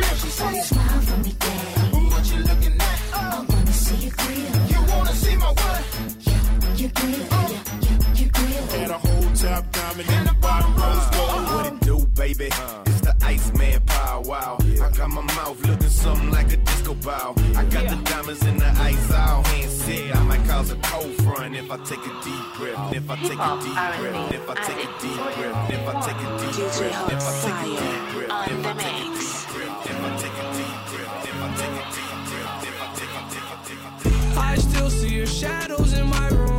And 7.02 8.90
a 8.90 8.98
whole 8.98 9.32
top 9.34 9.72
diamond 9.72 10.08
in 10.08 10.24
the 10.24 10.36
bottom 10.40 10.74
rose 10.74 11.06
gold. 11.16 11.30
Oh, 11.32 11.56
what 11.56 11.66
it 11.72 11.80
do, 11.80 12.06
baby? 12.14 12.50
It's 12.86 13.00
the 13.00 13.16
Iceman 13.22 13.80
Power 13.86 14.20
Wow. 14.22 14.58
I 14.60 14.90
got 14.90 15.10
my 15.10 15.22
mouth 15.22 15.66
looking 15.66 15.88
something 15.88 16.30
like 16.30 16.52
a 16.52 16.58
disco 16.58 16.94
ball. 16.94 17.34
I 17.56 17.64
got 17.64 17.88
the 17.88 17.96
diamonds 18.04 18.44
in 18.44 18.58
the 18.58 18.66
ice 18.66 19.10
all 19.12 19.42
hand 19.42 19.70
said. 19.70 20.12
I 20.12 20.22
might 20.24 20.44
cause 20.46 20.72
a 20.72 20.76
cold 20.76 21.14
front 21.22 21.56
if 21.56 21.70
I 21.70 21.78
take 21.78 22.00
a 22.00 22.12
deep 22.22 22.44
breath. 22.58 22.94
If 22.94 23.10
I 23.10 23.16
take 23.16 23.38
a 23.38 23.58
deep 23.64 23.74
breath. 23.74 24.32
If 24.34 24.50
I 24.50 24.54
take 24.54 24.84
a 24.84 24.88
deep 25.00 25.16
breath. 25.16 25.72
If 25.72 25.88
I 25.88 26.00
take 26.00 26.20
a 26.20 26.20
deep 26.20 26.20
breath. 26.20 26.20
If 26.20 26.20
I 26.20 26.20
take 26.20 26.20
a 26.20 26.36
deep 26.36 26.60
breath. 26.76 27.10
If 27.10 27.24
I 27.24 27.40
take 27.40 27.60
a 27.60 27.88
deep 27.88 28.04
breath. 28.12 28.40
If 28.50 28.66
I 28.66 28.76
take 28.76 29.16
a 29.16 29.24
deep 29.40 29.48
breath. 29.60 29.88
If 29.88 30.04
I 30.04 30.16
take 30.20 30.36
a 30.36 30.54
deep 30.60 30.76
breath. 30.90 31.24
If 31.24 31.40
I 31.40 31.56
take 31.56 31.76
a 31.76 31.88
take 31.90 32.12
a 32.12 32.26
take 32.70 33.14
a 33.14 33.64
take 33.64 34.34
a 34.34 34.40
I 34.40 34.54
still 34.56 34.90
see 34.90 35.14
your 35.14 35.26
shadows 35.26 35.92
in 35.94 36.06
my 36.08 36.28
room. 36.28 36.49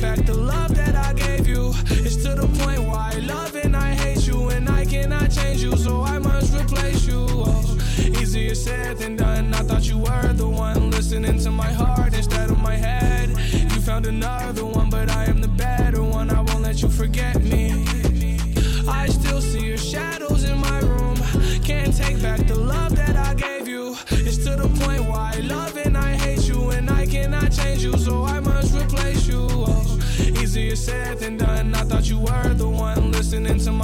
Back 0.00 0.24
the 0.24 0.32
love 0.32 0.74
that 0.76 0.96
I 0.96 1.12
gave 1.12 1.46
you. 1.46 1.74
It's 1.90 2.16
to 2.24 2.34
the 2.34 2.48
point 2.58 2.80
where 2.80 2.96
I 2.96 3.18
love 3.18 3.54
and 3.54 3.76
I 3.76 3.92
hate 3.92 4.26
you, 4.26 4.48
and 4.48 4.66
I 4.66 4.86
cannot 4.86 5.30
change 5.30 5.62
you, 5.62 5.76
so 5.76 6.00
I 6.00 6.18
must 6.18 6.54
replace 6.54 7.06
you. 7.06 7.26
Oh, 7.28 7.78
easier 7.98 8.54
said 8.54 8.96
than 8.96 9.16
done. 9.16 9.52
I 9.52 9.58
thought 9.58 9.86
you 9.86 9.98
were 9.98 10.32
the 10.32 10.48
one 10.48 10.90
listening 10.90 11.38
to 11.40 11.50
my 11.50 11.70
heart 11.70 12.14
instead 12.14 12.50
of 12.50 12.58
my 12.58 12.76
head. 12.76 13.28
You 13.28 13.80
found 13.82 14.06
another 14.06 14.39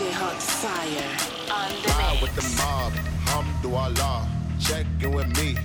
DJ 0.00 0.12
Hot 0.12 0.42
Fire. 0.42 1.12
Ride 1.98 2.22
with 2.22 2.34
the 2.34 2.46
mob, 2.56 2.92
Alhamdulillah. 3.28 4.28
Check 4.58 4.86
in 5.02 5.12
with 5.12 5.28
me 5.36 5.58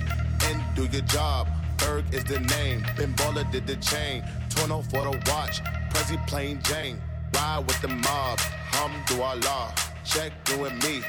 and 0.44 0.62
do 0.74 0.84
your 0.84 1.06
job. 1.06 1.48
Berg 1.78 2.04
is 2.12 2.22
the 2.24 2.40
name. 2.40 2.84
Ben 2.96 3.14
did 3.50 3.66
the 3.66 3.76
chain. 3.76 4.22
Torno 4.50 4.82
for 4.82 5.04
the 5.04 5.16
watch. 5.30 5.62
Prezi 5.88 6.18
plain 6.26 6.60
Jane. 6.64 7.00
Ride 7.34 7.64
with 7.66 7.80
the 7.80 7.88
mob, 7.88 8.38
Hum 8.76 8.92
Alhamdulillah. 9.08 9.74
Check 10.04 10.32
in 10.52 10.60
with 10.60 10.74
me 10.84 11.02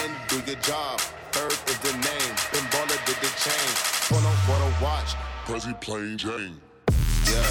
and 0.00 0.12
do 0.28 0.36
your 0.50 0.60
job. 0.62 1.00
Berg 1.32 1.52
is 1.52 1.78
the 1.80 1.92
name. 1.92 2.32
Ben 2.50 2.64
did 3.04 3.18
the 3.20 3.30
chain. 3.44 3.70
Torno 4.08 4.30
for 4.46 4.58
the 4.64 4.70
watch. 4.82 5.10
Prezi 5.44 5.78
plain 5.82 6.16
Jane. 6.16 6.56
Yeah. 7.28 7.44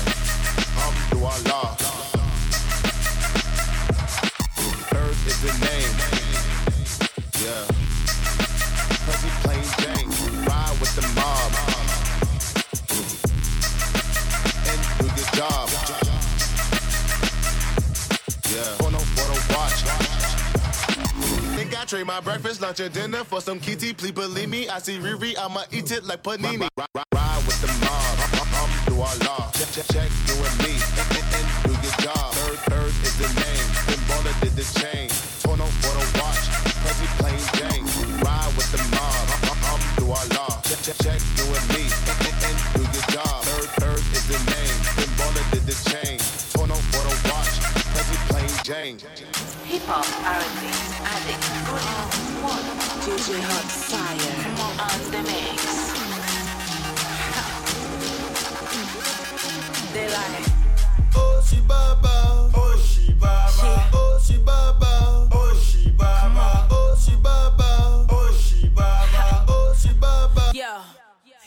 Alhamdulillah. 0.73 2.18
The 5.41 5.51
name. 5.63 5.93
Yeah. 7.39 7.63
Prezi 9.05 9.29
plain 9.43 9.63
Jane. 9.79 10.09
Ride 10.45 10.77
with 10.81 10.93
the 10.95 11.05
mob. 11.15 11.51
And 14.67 14.81
do 14.99 15.05
your 15.05 15.29
job. 15.39 15.69
Yeah. 18.51 18.75
Watch. 19.55 19.79
Think 21.55 21.79
I 21.79 21.85
trade 21.85 22.05
my 22.05 22.19
breakfast, 22.19 22.61
lunch, 22.61 22.79
and 22.81 22.93
dinner 22.93 23.23
for 23.23 23.39
some 23.39 23.59
kitty? 23.59 23.93
Please 23.93 24.11
believe 24.11 24.49
me, 24.49 24.67
I 24.67 24.79
see 24.79 24.97
Riri, 24.97 25.35
I'ma 25.37 25.63
eat 25.71 25.91
it 25.91 26.03
like 26.03 26.21
panini. 26.23 26.67
Ride, 26.77 27.43
with 27.45 27.61
the 27.61 27.67
mob, 27.85 28.19
um, 28.61 28.69
do 28.85 29.01
Allah. 29.01 29.51
Check, 29.53 29.71
check, 29.71 29.85
check, 29.87 30.09
you 30.27 30.35
and 30.35 30.57
me, 30.59 30.73
and, 30.99 31.09
and, 31.17 31.27
and 31.35 31.47
do 31.63 31.71
your 31.71 31.95
job. 32.01 32.33
Third, 32.33 32.59
third 32.69 32.93
is 33.03 33.17
the 33.17 33.27
name, 33.39 33.67
then 33.87 33.99
baller 34.09 34.41
did 34.41 34.55
the 34.55 34.79
chain. 34.79 35.08
Hip 49.17 49.81
hop, 49.89 50.05
R&B, 50.05 50.69
addict, 51.03 51.43
volume 51.65 52.43
one. 52.45 52.67
DJ 53.01 53.41
Hot 53.41 53.65
Fire. 53.89 54.37
On 54.85 55.01
the 55.11 55.21
mix. 55.25 55.61
They 59.93 60.07
like, 60.09 60.45
Oh, 61.15 61.41
she 61.43 61.59
baba. 61.61 62.51
Oh, 62.53 62.77
she 62.77 63.13
baba. 63.13 63.89
Oh, 63.93 64.19
she 64.23 64.37
baba. 64.37 65.27
Oh, 65.33 65.55
she 65.59 65.89
baba. 65.89 66.67
Oh, 66.69 66.95
she 66.95 67.15
baba. 67.15 68.05
Oh, 68.11 68.31
she 68.39 68.67
baba. 68.69 69.45
Oh, 69.49 69.73
she 69.75 69.89
baba. 69.93 70.51
yeah. 70.53 70.83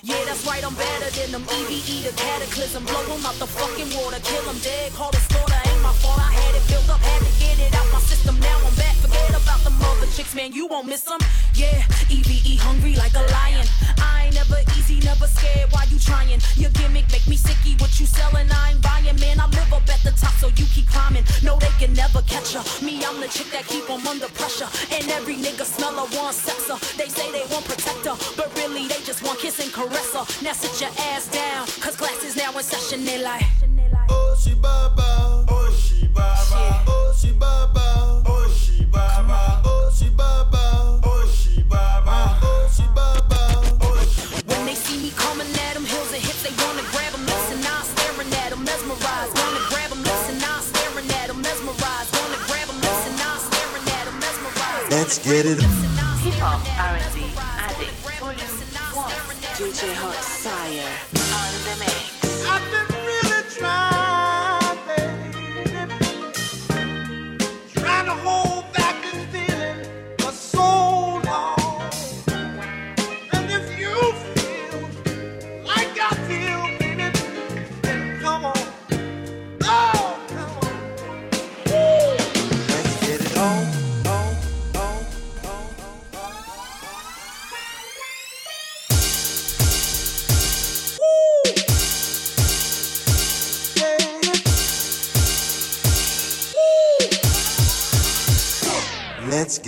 Yeah, 0.02 0.24
that's 0.26 0.44
right, 0.46 0.64
I'm 0.66 0.74
better 0.74 1.10
than 1.14 1.30
them. 1.30 1.42
EVE 1.48 2.02
the 2.10 2.12
cataclysm. 2.16 2.84
Blow 2.84 3.04
them 3.04 3.24
out 3.24 3.34
the 3.38 3.46
fucking 3.46 3.94
water. 3.96 4.18
Kill 4.24 4.42
them 4.42 4.58
dead. 4.58 4.92
Call 4.94 5.12
the 5.12 5.18
slaughter. 5.18 5.71
Ain't. 6.04 6.18
I 6.18 6.30
had 6.32 6.54
it 6.54 6.64
built 6.68 6.88
up. 6.88 7.00
Had 7.00 7.20
to 7.22 7.32
get 7.38 7.56
it 7.58 7.74
out 7.74 7.86
my 7.92 8.00
system. 8.00 8.38
Now 8.40 8.56
I'm 8.66 8.74
back. 8.74 8.94
Forget 8.96 9.30
about 9.30 9.60
the 9.64 9.70
mother 9.70 10.06
chicks, 10.14 10.34
man. 10.34 10.52
You 10.52 10.66
won't 10.66 10.88
miss 10.88 11.02
them. 11.02 11.20
Yeah, 11.54 11.82
EVE 12.10 12.58
hungry 12.60 12.94
like 12.96 13.14
a 13.14 13.24
lion. 13.32 13.66
I 13.98 14.26
ain't 14.26 14.34
never 14.34 14.58
easy, 14.78 15.00
never 15.00 15.26
scared. 15.26 15.70
Why 15.72 15.84
you 15.90 15.98
trying? 15.98 16.40
Your 16.56 16.70
gimmick 16.70 17.10
make 17.12 17.26
me 17.28 17.36
sicky. 17.36 17.80
What 17.80 17.98
you 18.00 18.06
selling? 18.06 18.48
I 18.50 18.72
ain't 18.72 18.82
buying, 18.82 19.18
man. 19.20 19.40
I 19.40 19.46
live 19.46 19.72
up 19.72 19.88
at 19.88 20.02
the 20.02 20.12
top, 20.12 20.34
so 20.40 20.48
you 20.48 20.66
keep 20.74 20.86
climbing. 20.88 21.24
No, 21.42 21.58
they 21.58 21.72
can 21.78 21.92
never 21.94 22.22
catch 22.22 22.54
her. 22.54 22.64
Me, 22.84 23.04
I'm 23.04 23.20
the 23.20 23.28
chick 23.28 23.50
that 23.52 23.66
keep 23.66 23.88
'em 23.90 24.06
under 24.06 24.28
pressure. 24.28 24.68
And 24.90 25.10
every 25.10 25.36
nigga 25.36 25.64
smell 25.64 25.94
her, 26.00 26.08
want 26.16 26.34
sex 26.34 26.68
her. 26.68 26.78
They 26.96 27.08
say 27.08 27.30
they 27.32 27.44
want 27.52 27.64
protect 27.64 28.04
her, 28.06 28.16
but 28.36 28.48
really 28.56 28.86
they 28.88 29.00
just 29.04 29.22
want 29.22 29.38
kiss 29.40 29.58
and 29.60 29.72
caress 29.72 30.12
her. 30.14 30.24
Now 30.42 30.52
sit 30.52 30.80
your 30.80 30.90
ass 31.10 31.26
down, 31.26 31.66
cause 31.80 31.96
class 31.96 32.22
is 32.24 32.36
now 32.36 32.50
in 32.56 32.64
session. 32.64 33.04
They 33.04 33.22
like, 33.22 33.44
Oh, 34.08 34.34
she 34.42 34.54
Oh, 36.16 36.20
oh, 36.20 36.52
baba. 36.52 36.82
Oh, 36.86 37.12
she 37.16 37.32
baba. 37.32 38.22
Oh, 38.26 38.48
she 38.54 38.84
baba. 38.84 39.32
Uh, 39.32 39.62
oh, 39.64 39.90
she 39.94 40.08
baba. 40.10 41.00
Oh, 41.04 41.26
she 41.26 41.62
baba. 41.62 42.38
Oh, 42.42 42.68
she 42.72 42.82
baba. 42.94 43.40
Oh, 43.82 44.04
she 44.12 44.32
baba. 44.34 44.46
when 44.46 44.66
they 44.66 44.74
see 44.74 44.98
me 45.02 45.10
coming 45.16 45.46
at 45.66 45.74
them, 45.74 45.84
hills 45.84 46.12
and 46.12 46.22
hips, 46.22 46.42
they 46.42 46.54
wanna 46.62 46.82
grab 46.92 47.12
them 47.12 47.24
lips 47.26 47.50
and 47.52 47.64
I'm 47.64 47.84
staring 47.84 48.32
at 48.44 48.50
them, 48.50 48.64
mesmerized. 48.64 49.32
Wanna 49.38 49.62
grab 49.68 49.90
them 49.90 50.02
lips 50.02 50.28
and 50.28 50.42
I'm 50.44 50.62
staring 50.62 51.08
at 51.20 51.26
them, 51.28 51.40
mesmerized. 51.40 52.10
Wanna 52.16 52.40
grab 52.46 52.66
them 52.68 52.80
lips 52.80 53.02
I'm 53.22 53.38
staring 53.40 53.86
at 53.96 54.04
them, 54.06 54.18
mesmerized. 54.20 54.90
Let's 54.92 55.18
get 55.18 55.46
it. 55.46 55.60
Hip 56.22 56.34
Hop 56.38 56.62
R&B 56.78 57.34
Addict 57.36 57.92
Volume 58.20 58.62
1 58.94 59.10
DJ 59.58 59.94
Hot 59.94 60.31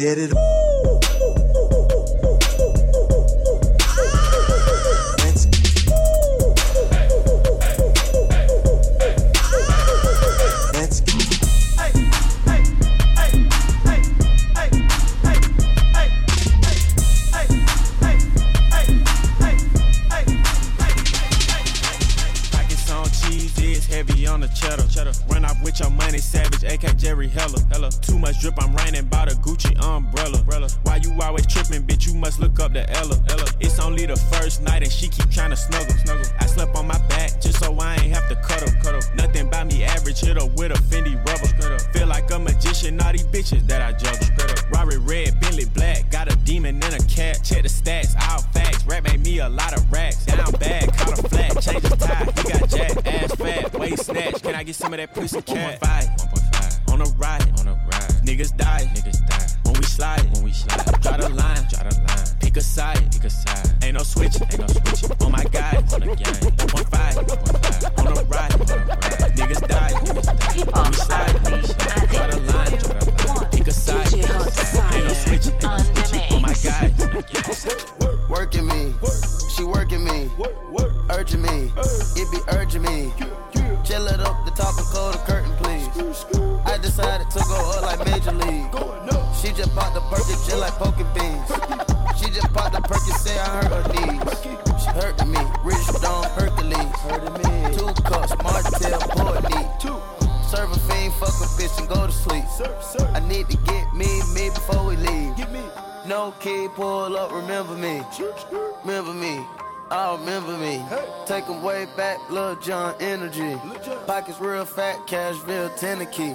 Get 0.04 0.18
it. 0.18 0.53
Demon 47.14 47.26
and 47.26 47.36
a 47.36 47.40
cat. 47.40 47.44
Check 47.44 47.62
the 47.62 47.68
stats, 47.68 48.14
all 48.30 48.42
facts. 48.52 48.84
Rap 48.86 49.04
made 49.04 49.20
me 49.20 49.38
a 49.38 49.48
lot 49.48 49.76
of 49.76 49.90
racks. 49.90 50.24
Down 50.26 50.52
bad, 50.52 50.92
caught 50.96 51.18
a 51.18 51.28
flat, 51.28 51.62
change 51.62 51.82
his 51.82 51.92
tie. 51.92 52.24
He 52.24 52.42
got 52.42 52.68
jack, 52.68 53.06
ass 53.06 53.34
fat, 53.34 53.74
waist 53.74 54.06
snatch. 54.06 54.42
Can 54.42 54.54
I 54.54 54.62
get 54.62 54.74
some 54.76 54.92
of 54.92 54.98
that 54.98 55.14
pussy 55.14 55.42
cat? 55.42 55.80
1.5, 55.80 56.92
on 56.92 57.00
a 57.00 57.04
ride, 57.16 57.60
on 57.60 57.68
a 57.68 57.74
ride. 57.74 58.10
Niggas 58.24 58.56
die, 58.56 58.73
John 112.64 112.94
energy. 112.98 113.60
Pockets 114.06 114.40
real 114.40 114.64
fat, 114.64 114.96
Cashville, 115.06 115.68
Tennessee. 115.76 116.34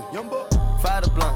Fight 0.80 1.08
a 1.08 1.10
blunt, 1.10 1.36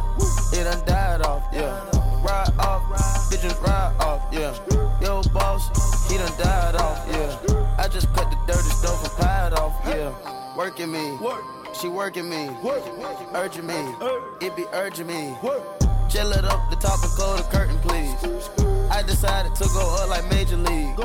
it 0.54 0.66
done 0.66 0.86
died 0.86 1.22
off, 1.22 1.44
yeah. 1.52 1.84
Ride 2.22 2.54
off, 2.60 2.84
bitches 3.32 3.60
ride 3.60 3.96
off, 4.00 4.22
yeah. 4.32 4.54
Yo, 5.02 5.24
boss, 5.34 5.68
he 6.12 6.18
done 6.20 6.32
died 6.38 6.76
off, 6.76 7.04
yeah. 7.10 7.76
I 7.80 7.88
just 7.88 8.14
cut 8.14 8.30
the 8.30 8.38
dirty 8.46 8.70
stuff 8.70 9.04
and 9.04 9.14
pied 9.14 9.54
off, 9.54 9.74
yeah. 9.88 10.14
Working 10.56 10.92
me, 10.92 11.18
she 11.82 11.88
working 11.88 12.30
me, 12.30 12.50
urging 13.34 13.66
me, 13.66 13.96
it 14.42 14.56
be 14.56 14.66
urging 14.74 15.08
me. 15.08 15.36
Chill 16.08 16.32
it 16.34 16.46
up 16.46 16.70
the 16.70 16.76
top 16.76 17.02
and 17.02 17.12
close 17.14 17.44
the 17.44 17.50
curtain, 17.50 17.80
please. 17.80 18.73
I 18.94 19.02
decided 19.02 19.56
to 19.56 19.64
go 19.74 19.98
up 20.00 20.10
like 20.10 20.30
Major 20.30 20.56
League. 20.56 20.96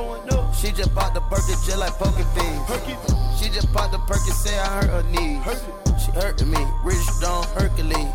She 0.53 0.73
just 0.73 0.95
popped 0.95 1.15
the 1.15 1.23
perky 1.23 1.53
just 1.65 1.79
like 1.79 1.95
poking 1.95 2.27
fiends. 2.37 3.41
She 3.41 3.49
just 3.49 3.73
popped 3.73 3.93
the 3.93 3.99
perky, 4.01 4.31
say 4.31 4.59
I 4.59 4.67
hurt 4.77 4.91
her 4.91 5.03
knees. 5.05 5.41
She 6.05 6.11
hurting 6.13 6.51
me, 6.51 6.63
rich 6.85 7.07
Don 7.23 7.47
Hercules. 7.57 8.13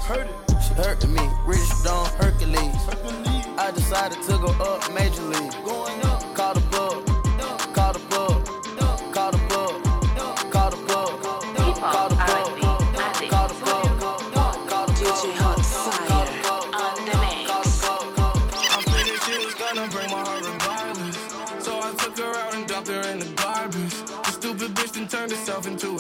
She 0.61 0.73
hurting 0.75 1.11
me, 1.11 1.27
rich 1.47 1.67
Don 1.83 2.05
Hercules. 2.21 2.75
I 3.57 3.71
decided 3.73 4.21
to 4.29 4.37
go 4.37 4.49
up 4.61 4.93
Major 4.93 5.23
League. 5.23 6.12
Into 25.65 25.92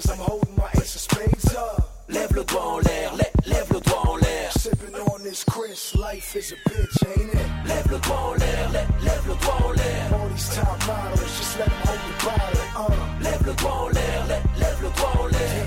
for 0.00 0.08
the 0.08 0.08
haters, 0.08 0.10
I'm 0.10 0.18
holding 0.18 0.56
my 0.56 0.68
ace 0.80 0.94
of 0.94 1.00
spades 1.02 1.54
up. 1.54 1.90
Lève 2.08 2.32
le 2.34 2.44
doigt 2.44 2.62
en 2.66 2.78
l'air, 2.78 3.12
lè- 3.16 3.32
lève 3.46 3.72
le 3.72 3.80
doigt 3.80 4.08
en 4.08 4.16
l'air. 4.16 4.52
Sipping 4.52 4.94
on 4.94 5.22
this 5.22 5.44
Chris, 5.44 5.94
life 5.94 6.36
is 6.36 6.52
a 6.52 6.56
bitch, 6.68 7.06
ain't 7.06 7.34
it? 7.34 7.46
Lève 7.66 7.86
le 7.90 7.98
doigt 7.98 8.16
en 8.16 8.34
l'air, 8.34 8.68
lè- 8.70 9.04
lève 9.04 9.26
le 9.28 9.34
doigt 9.34 9.58
en 9.64 9.72
l'air. 9.72 10.14
All 10.14 10.28
these 10.30 10.48
top 10.54 10.86
models, 10.86 11.36
just 11.38 11.58
let 11.58 11.66
them 11.66 11.80
hold 11.84 12.00
the 12.08 12.24
bottle, 12.24 12.60
uh. 12.76 13.22
Lève 13.22 13.46
le 13.46 13.52
doigt 13.54 13.72
en 13.72 13.88
l'air, 13.88 14.26
lè- 14.28 14.60
lève 14.60 14.82
le 14.82 14.90
doigt 14.96 15.12
en 15.20 15.26
l'air. 15.26 15.64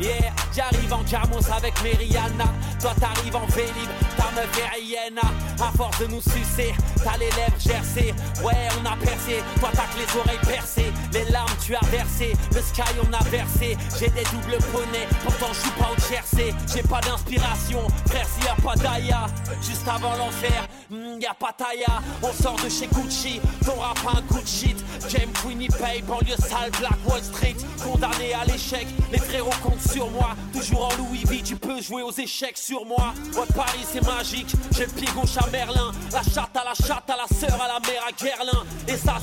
Yeah, 0.00 0.32
j'arrive 0.52 0.92
en 0.92 1.06
Jamos 1.06 1.48
avec 1.56 1.80
Meriana. 1.84 2.46
Toi 2.80 2.92
t'arrives 2.98 3.36
en 3.36 3.46
Vélib, 3.46 3.88
meuf 4.34 4.58
est 4.58 4.74
Rihanna. 4.74 5.22
À 5.60 5.70
force 5.76 5.98
de 6.00 6.06
nous 6.06 6.20
sucer, 6.20 6.74
t'as 7.02 7.16
les 7.18 7.30
lèvres 7.30 7.58
gercées. 7.58 8.14
Ouais, 8.42 8.68
on 8.80 8.86
a 8.86 8.96
percé, 8.96 9.42
toi 9.60 9.70
t'as 9.72 9.86
que 9.86 9.98
les 9.98 10.20
oreilles 10.20 10.46
percées. 10.46 10.92
Les 11.12 11.24
larmes 11.30 11.48
tu 11.64 11.74
as 11.74 11.86
versé, 11.86 12.32
le 12.54 12.60
sky 12.60 12.82
on 13.02 13.12
a 13.12 13.22
versé. 13.24 13.76
J'ai 13.98 14.08
des 14.08 14.24
doubles 14.24 14.58
poneys, 14.72 15.06
pourtant 15.22 15.52
je 15.52 15.60
suis 15.60 15.70
pas 15.70 15.90
au 15.92 16.10
Jersey. 16.10 16.54
J'ai 16.72 16.82
pas 16.82 17.00
d'inspiration, 17.00 17.86
frère 18.08 18.26
s'il 18.26 18.44
y 18.44 18.48
a 18.48 18.54
pas 18.54 18.76
d'Aya. 18.76 19.26
Juste 19.60 19.86
avant 19.86 20.16
l'enfer, 20.16 20.66
hmm, 20.92 21.20
y 21.20 21.26
a 21.26 21.34
pas 21.34 21.52
Taya. 21.52 22.00
On 22.22 22.32
sort 22.32 22.56
de 22.62 22.68
chez 22.68 22.86
Gucci, 22.86 23.40
ton 23.64 23.74
rap 23.80 23.98
un 24.06 24.20
de 24.20 24.46
shit. 24.46 24.76
James 25.08 25.32
Winnipeg, 25.46 26.04
banlieue 26.06 26.36
sale, 26.36 26.70
Black 26.78 26.98
Wall 27.06 27.22
Street. 27.22 27.56
Condamné 27.82 28.34
à 28.34 28.44
l'échec, 28.44 28.86
les 29.10 29.18
frérots 29.18 29.50
comptent 29.62 29.90
sur 29.90 30.10
moi. 30.10 30.30
Toujours 30.52 30.88
en 30.92 30.96
Louis 30.98 31.24
V, 31.24 31.42
tu 31.44 31.56
peux 31.56 31.80
jouer 31.80 32.02
aux 32.02 32.12
échecs 32.12 32.58
sur 32.58 32.84
moi. 32.84 33.12
Ouais, 33.34 33.46
Paris 33.54 33.84
c'est 33.90 34.04
magique, 34.04 34.52
j'ai 34.72 34.86
le 34.86 34.92
pied 34.92 35.08
gauche 35.14 35.36
à 35.36 35.48
Merlin. 35.50 35.92
La 36.12 36.22
chatte 36.22 36.56
à 36.56 36.64
la 36.64 36.74
chatte, 36.74 37.08
à 37.10 37.16
la 37.16 37.26
sœur, 37.38 37.60
à 37.60 37.68
la 37.68 37.80
mère, 37.80 38.02
à 38.06 38.12
Guerlain. 38.12 38.64
Et 38.88 38.96
ça. 38.96 39.16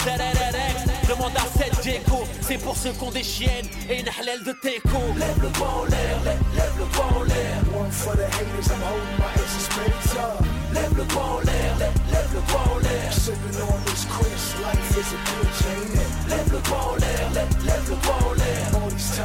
Demande 1.08 1.32
à 1.36 1.58
7 1.58 1.84
Gecko, 1.84 2.24
c'est 2.42 2.58
pour 2.58 2.76
ceux 2.76 2.92
qui 2.92 3.04
ont 3.04 3.12
des 3.12 3.24
chiennes 3.24 3.68
et 3.90 4.00
une 4.00 4.10
halal 4.10 4.44
de 4.44 4.52
teco. 4.62 5.00
Lève 5.18 5.42
le 5.42 5.50
doigt 5.50 5.74
en 5.82 5.86
l'air, 5.86 6.20
lè- 6.24 6.56
lève 6.56 6.74
le 6.78 6.86
doigt 6.94 7.10
en 7.20 7.24
l'air. 7.24 7.58
One 7.80 7.92
for 7.92 8.16
the 8.16 8.26
haters, 8.26 8.72
I'm. 8.72 10.59
Lève 10.74 10.96
le 10.98 11.04
doigt 11.06 11.24
en 11.24 11.40
l'air, 11.42 11.72
lè- 11.80 12.12
lève 12.14 12.30
le 12.34 12.42
doigt 12.52 12.66
en 12.74 12.78
l'air. 12.80 13.14
Sipping 13.14 13.62
on 13.62 13.80
this 13.86 14.06
Chris, 14.06 14.44
life 14.62 14.98
is 14.98 15.14
a 15.14 15.20
bitch, 15.28 15.60
ain't 15.72 15.96
it? 15.96 16.10
Lève 16.30 16.52
le 16.54 16.60
doigt 16.60 16.86
en 16.92 16.96
l'air, 16.96 17.30
lève 17.66 17.90
le 17.90 17.96
en 18.30 18.34
l'air. 18.34 18.68
All 18.76 18.90
these 18.90 19.16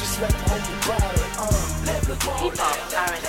just 0.00 0.20
let 0.20 0.34
the 0.68 0.76
bottle, 0.86 1.24
uh. 1.38 1.86
Lève 1.86 2.08
le 2.08 2.14
en 2.38 2.50
l'air. 2.50 2.60
Hop 2.60 2.78
R&B 2.94 3.26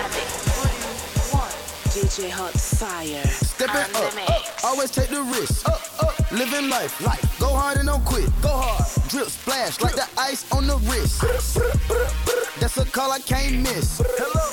Addict 0.00 0.32
Volume 0.56 0.96
1. 1.32 1.68
DJ 1.94 2.30
Hot 2.30 2.52
Fire. 2.58 3.26
Stepping 3.42 3.94
up, 3.96 4.12
the 4.14 4.66
always 4.66 4.90
take 4.90 5.08
the 5.08 5.22
risk. 5.22 5.68
Up, 5.68 5.80
up, 6.00 6.14
living 6.32 6.68
life, 6.70 7.00
life. 7.04 7.38
Go 7.40 7.48
hard 7.54 7.76
and 7.78 7.86
don't 7.88 8.04
quit. 8.04 8.30
Go 8.40 8.48
hard. 8.50 8.84
Drip 9.08 9.28
splash 9.28 9.80
like 9.80 9.94
the 9.94 10.06
ice 10.16 10.44
on 10.52 10.66
the 10.66 10.76
wrist. 10.88 12.37
That's 12.68 12.86
a 12.86 12.92
call 12.92 13.10
I 13.10 13.18
can't 13.20 13.62
miss. 13.62 13.96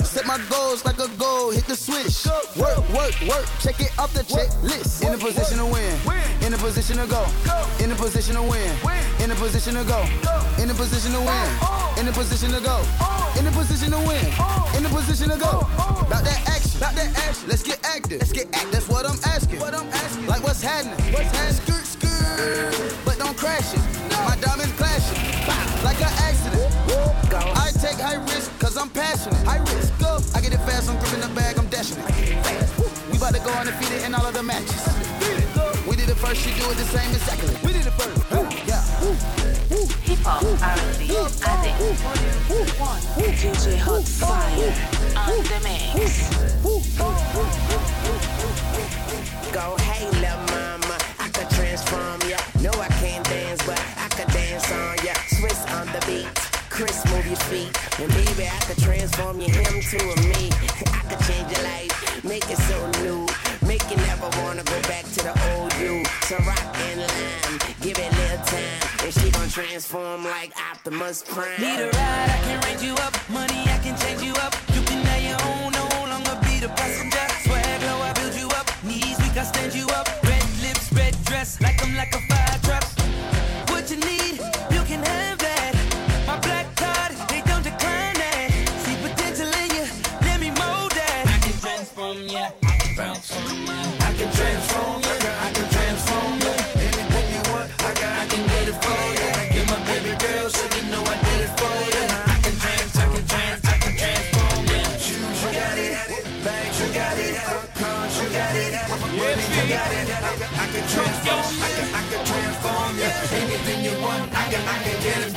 Set 0.00 0.24
my 0.24 0.40
goals 0.48 0.86
like 0.86 0.98
a 0.98 1.08
goal, 1.18 1.50
hit 1.50 1.66
the 1.66 1.76
switch. 1.76 2.24
Work, 2.56 2.88
work, 2.88 3.12
work. 3.28 3.44
Check 3.60 3.78
it 3.78 3.92
off 3.98 4.14
the 4.14 4.24
checklist. 4.24 5.04
In 5.04 5.12
a 5.12 5.18
position 5.18 5.58
to 5.58 5.66
win. 5.66 5.92
In 6.40 6.54
a 6.54 6.56
position 6.56 6.96
to 6.96 7.06
go. 7.06 7.28
In 7.78 7.92
a 7.92 7.94
position 7.94 8.36
to 8.36 8.42
win. 8.42 8.72
In 9.20 9.30
a 9.30 9.34
position 9.34 9.74
to 9.74 9.84
go. 9.84 10.00
In 10.56 10.70
a 10.70 10.72
position 10.72 11.12
to 11.12 11.20
win. 11.20 11.48
In 12.00 12.08
a 12.08 12.12
position 12.12 12.52
to 12.56 12.60
go. 12.64 12.80
In 13.36 13.46
a 13.46 13.52
position 13.52 13.90
to 13.92 13.98
win. 14.08 14.24
Oh, 14.40 14.64
oh. 14.64 14.78
In 14.78 14.86
a 14.86 14.88
position 14.88 15.28
to 15.28 15.36
go. 15.36 15.68
Oh. 15.76 16.00
About 16.08 16.24
that 16.24 16.40
action. 16.48 16.78
About 16.80 16.94
that 16.94 17.12
action. 17.20 17.48
Let's 17.50 17.62
get 17.62 17.84
active. 17.84 18.20
Let's 18.20 18.32
get 18.32 18.48
active. 18.56 18.72
That's 18.72 18.88
what 18.88 19.04
I'm 19.04 19.20
asking. 19.28 19.60
What 19.60 19.74
I'm 19.74 19.88
asking. 19.92 20.24
Like 20.24 20.42
what's 20.42 20.62
happening? 20.62 21.12
What's 21.12 21.36
happening? 21.36 21.52
Skirt, 21.52 21.84
skirt. 21.84 22.96
But 23.04 23.18
don't 23.18 23.36
crash 23.36 23.74
it. 23.76 23.84
My 24.24 24.40
diamonds 24.40 24.72
clashing. 24.80 25.20
Like 25.84 26.00
an 26.00 26.08
accident. 26.24 26.75
I 28.06 28.12
take 28.12 28.18
high 28.18 28.34
risk 28.34 28.58
cause 28.60 28.76
I'm 28.76 28.88
passionate. 28.90 29.34
High 29.44 29.58
risk. 29.74 29.98
Go. 29.98 30.20
I 30.34 30.40
get 30.40 30.52
it 30.52 30.62
fast. 30.62 30.88
I'm 30.88 30.98
gripping 30.98 31.20
the 31.20 31.28
bag. 31.34 31.58
I'm 31.58 31.66
dashing 31.66 31.98
it. 31.98 32.06
We 33.10 33.16
about 33.18 33.34
to 33.34 33.40
go 33.40 33.50
undefeated 33.50 34.04
in 34.04 34.14
all 34.14 34.24
of 34.24 34.34
the 34.34 34.42
matches. 34.42 34.82
We 35.88 35.96
did 35.96 36.08
it 36.08 36.14
first. 36.14 36.40
She 36.42 36.54
do 36.54 36.70
it 36.70 36.76
the 36.76 36.84
same 36.84 37.10
exactly. 37.10 37.54
We 37.66 37.72
did 37.72 37.86
it 37.86 37.92
first. 37.98 38.22
Yeah. 38.66 38.82
Hip 40.06 40.18
Hop 40.22 40.42
R&B 40.42 41.02
Addict 41.42 41.78
Volume 41.98 42.68
1. 42.78 43.02
DJ 43.18 43.78
Hot 43.78 44.04
Fire. 44.06 44.70
On 45.26 45.42
the 45.50 45.58
mix. 45.66 46.30
Go, 49.52 49.76
hey, 49.78 50.06
lil' 50.20 50.38
mama, 50.52 50.98
I 51.18 51.28
could 51.32 51.50
transform 51.50 52.20
ya. 52.28 52.38
No, 52.60 52.70
I 52.80 52.88
can't 53.00 53.25
feet. 57.50 57.70
And 58.00 58.10
baby, 58.12 58.48
I 58.48 58.58
could 58.66 58.78
transform 58.82 59.40
you 59.40 59.50
him 59.52 59.80
to 59.80 59.98
a 59.98 60.16
me. 60.32 60.50
I 60.98 61.02
could 61.08 61.22
change 61.26 61.48
your 61.54 61.64
life, 61.64 61.92
make 62.24 62.46
it 62.50 62.58
so 62.70 62.78
new. 63.02 63.26
Make 63.66 63.84
you 63.90 63.96
never 64.08 64.28
wanna 64.42 64.64
go 64.64 64.78
back 64.82 65.04
to 65.14 65.20
the 65.28 65.34
old 65.50 65.72
you. 65.78 66.04
So 66.28 66.36
rock 66.46 66.66
and 66.90 67.00
lime, 67.00 67.58
give 67.80 67.98
it 67.98 68.10
little 68.18 68.42
time. 68.46 68.80
And 69.04 69.12
she 69.14 69.30
gon' 69.30 69.48
transform 69.48 70.24
like 70.24 70.52
Optimus 70.70 71.22
Prime. 71.22 71.60
Need 71.60 71.80
a 71.80 71.90
ride, 71.90 72.30
I 72.36 72.38
can 72.46 72.58
range 72.66 72.82
you 72.82 72.94
up. 73.06 73.14
Money, 73.30 73.62
I 73.74 73.78
can 73.78 73.96
change 73.98 74.22
you 74.22 74.34
up. 74.46 74.54
You 74.74 74.82
can 74.82 75.00
have 75.06 75.22
your 75.22 75.40
own, 75.50 75.72
no 75.72 75.86
longer 76.10 76.36
be 76.46 76.58
the 76.58 76.70
passenger. 76.80 77.26
Swag 77.44 77.82
low, 77.82 78.00
I 78.02 78.12
build 78.14 78.34
you 78.34 78.48
up. 78.58 78.66
Knees 78.84 79.18
weak, 79.22 79.36
I 79.36 79.44
stand 79.44 79.74
you 79.74 79.86
up. 79.88 80.15
I 114.16 114.44
can, 114.50 114.62
I 114.66 114.76
can 114.82 115.02
get 115.02 115.18
it 115.28 115.36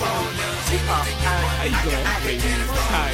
DJ 2.29 2.51
Hot 2.61 2.77
Fire. 2.89 3.11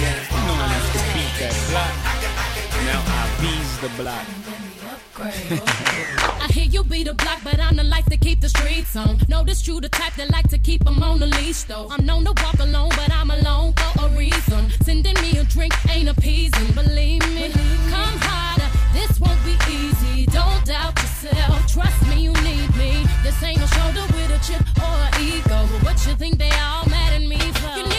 You 0.00 0.20
I 0.50 0.96
beat 1.14 1.34
that 1.40 1.54
block. 1.70 1.94
Now 2.86 3.00
I 3.06 3.24
bees 3.40 3.70
the 3.80 3.90
block. 4.00 4.26
I 6.40 6.46
hear 6.52 6.64
you 6.64 6.84
be 6.84 7.04
the 7.04 7.14
block, 7.14 7.40
but 7.44 7.60
I'm 7.60 7.76
the 7.76 7.84
life 7.84 8.06
to 8.06 8.16
keep 8.16 8.40
the 8.40 8.48
streets 8.48 8.96
on. 8.96 9.18
Know 9.28 9.44
this 9.44 9.60
true, 9.60 9.80
the 9.80 9.88
type 9.88 10.14
that 10.14 10.30
like 10.30 10.48
to 10.48 10.58
keep 10.58 10.86
'em 10.86 11.02
on 11.02 11.18
the 11.18 11.26
leash, 11.26 11.64
though. 11.64 11.88
I'm 11.90 12.06
known 12.06 12.24
to 12.24 12.32
walk 12.42 12.58
alone, 12.60 12.90
but 12.90 13.12
I'm 13.12 13.30
alone 13.30 13.74
for 13.74 14.06
a 14.06 14.08
reason. 14.16 14.70
Sending 14.82 15.14
me 15.20 15.38
a 15.38 15.44
drink 15.44 15.74
ain't 15.90 16.08
appeasing, 16.08 16.72
believe 16.72 17.26
me. 17.34 17.52
Come 17.90 18.18
harder, 18.28 18.70
this 18.92 19.18
won't 19.20 19.42
be 19.44 19.56
easy. 19.68 20.26
Don't 20.26 20.64
doubt 20.64 20.99
yourself, 21.22 21.66
trust 21.66 22.06
me, 22.08 22.22
you 22.22 22.32
need 22.32 22.74
me. 22.76 23.04
This 23.22 23.42
ain't 23.42 23.58
a 23.58 23.66
shoulder 23.66 24.02
with 24.14 24.30
a 24.30 24.38
chip 24.44 24.64
or 24.78 24.84
an 24.84 25.22
ego. 25.22 25.66
But 25.72 25.84
what 25.84 26.06
you 26.06 26.14
think 26.14 26.38
they 26.38 26.50
all 26.50 26.86
mad 26.86 27.12
at 27.12 27.22
me 27.22 27.38
for? 27.38 27.89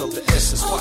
of 0.00 0.14
the 0.14 0.22
essence. 0.32 0.62
It. 0.62 0.68
Oh 0.68 0.78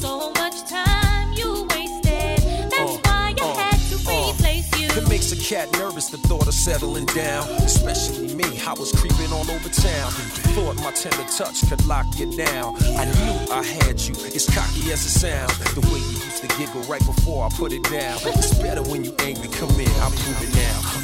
So 0.00 0.30
much 0.32 0.64
time 0.68 1.32
you 1.32 1.66
wasted. 1.70 2.38
That's 2.70 2.94
uh, 2.94 2.98
why 3.04 3.34
I 3.36 3.42
uh, 3.42 3.54
had 3.56 3.80
to 3.90 3.96
uh. 4.10 4.78
you. 4.78 5.02
It 5.02 5.08
makes 5.08 5.32
a 5.32 5.36
cat 5.36 5.72
nervous, 5.72 6.08
the 6.08 6.18
thought 6.18 6.46
of 6.46 6.54
settling 6.54 7.06
down. 7.06 7.48
Especially 7.62 8.34
me, 8.34 8.60
I 8.66 8.74
was 8.74 8.92
creeping 8.92 9.32
all 9.32 9.48
over 9.50 9.68
town. 9.68 10.12
Thought 10.54 10.76
my 10.76 10.92
tender 10.92 11.28
touch 11.36 11.68
could 11.68 11.84
lock 11.86 12.06
you 12.16 12.30
down. 12.36 12.76
I 12.96 13.04
knew 13.06 13.52
I 13.52 13.64
had 13.64 14.00
you, 14.00 14.14
as 14.34 14.46
cocky 14.46 14.92
as 14.92 15.04
it 15.04 15.18
sounds. 15.18 15.56
The 15.74 15.80
way 15.80 15.98
you 15.98 16.18
used 16.26 16.42
to 16.42 16.48
giggle 16.58 16.82
right 16.82 17.04
before 17.04 17.46
I 17.46 17.48
put 17.50 17.72
it 17.72 17.82
down. 17.84 18.18
It's 18.22 18.54
better 18.58 18.82
when 18.82 19.04
you 19.04 19.14
angry, 19.20 19.48
come 19.48 19.70
in, 19.80 19.90
I'm 20.02 20.12
moving 20.12 20.52
now. 20.54 20.97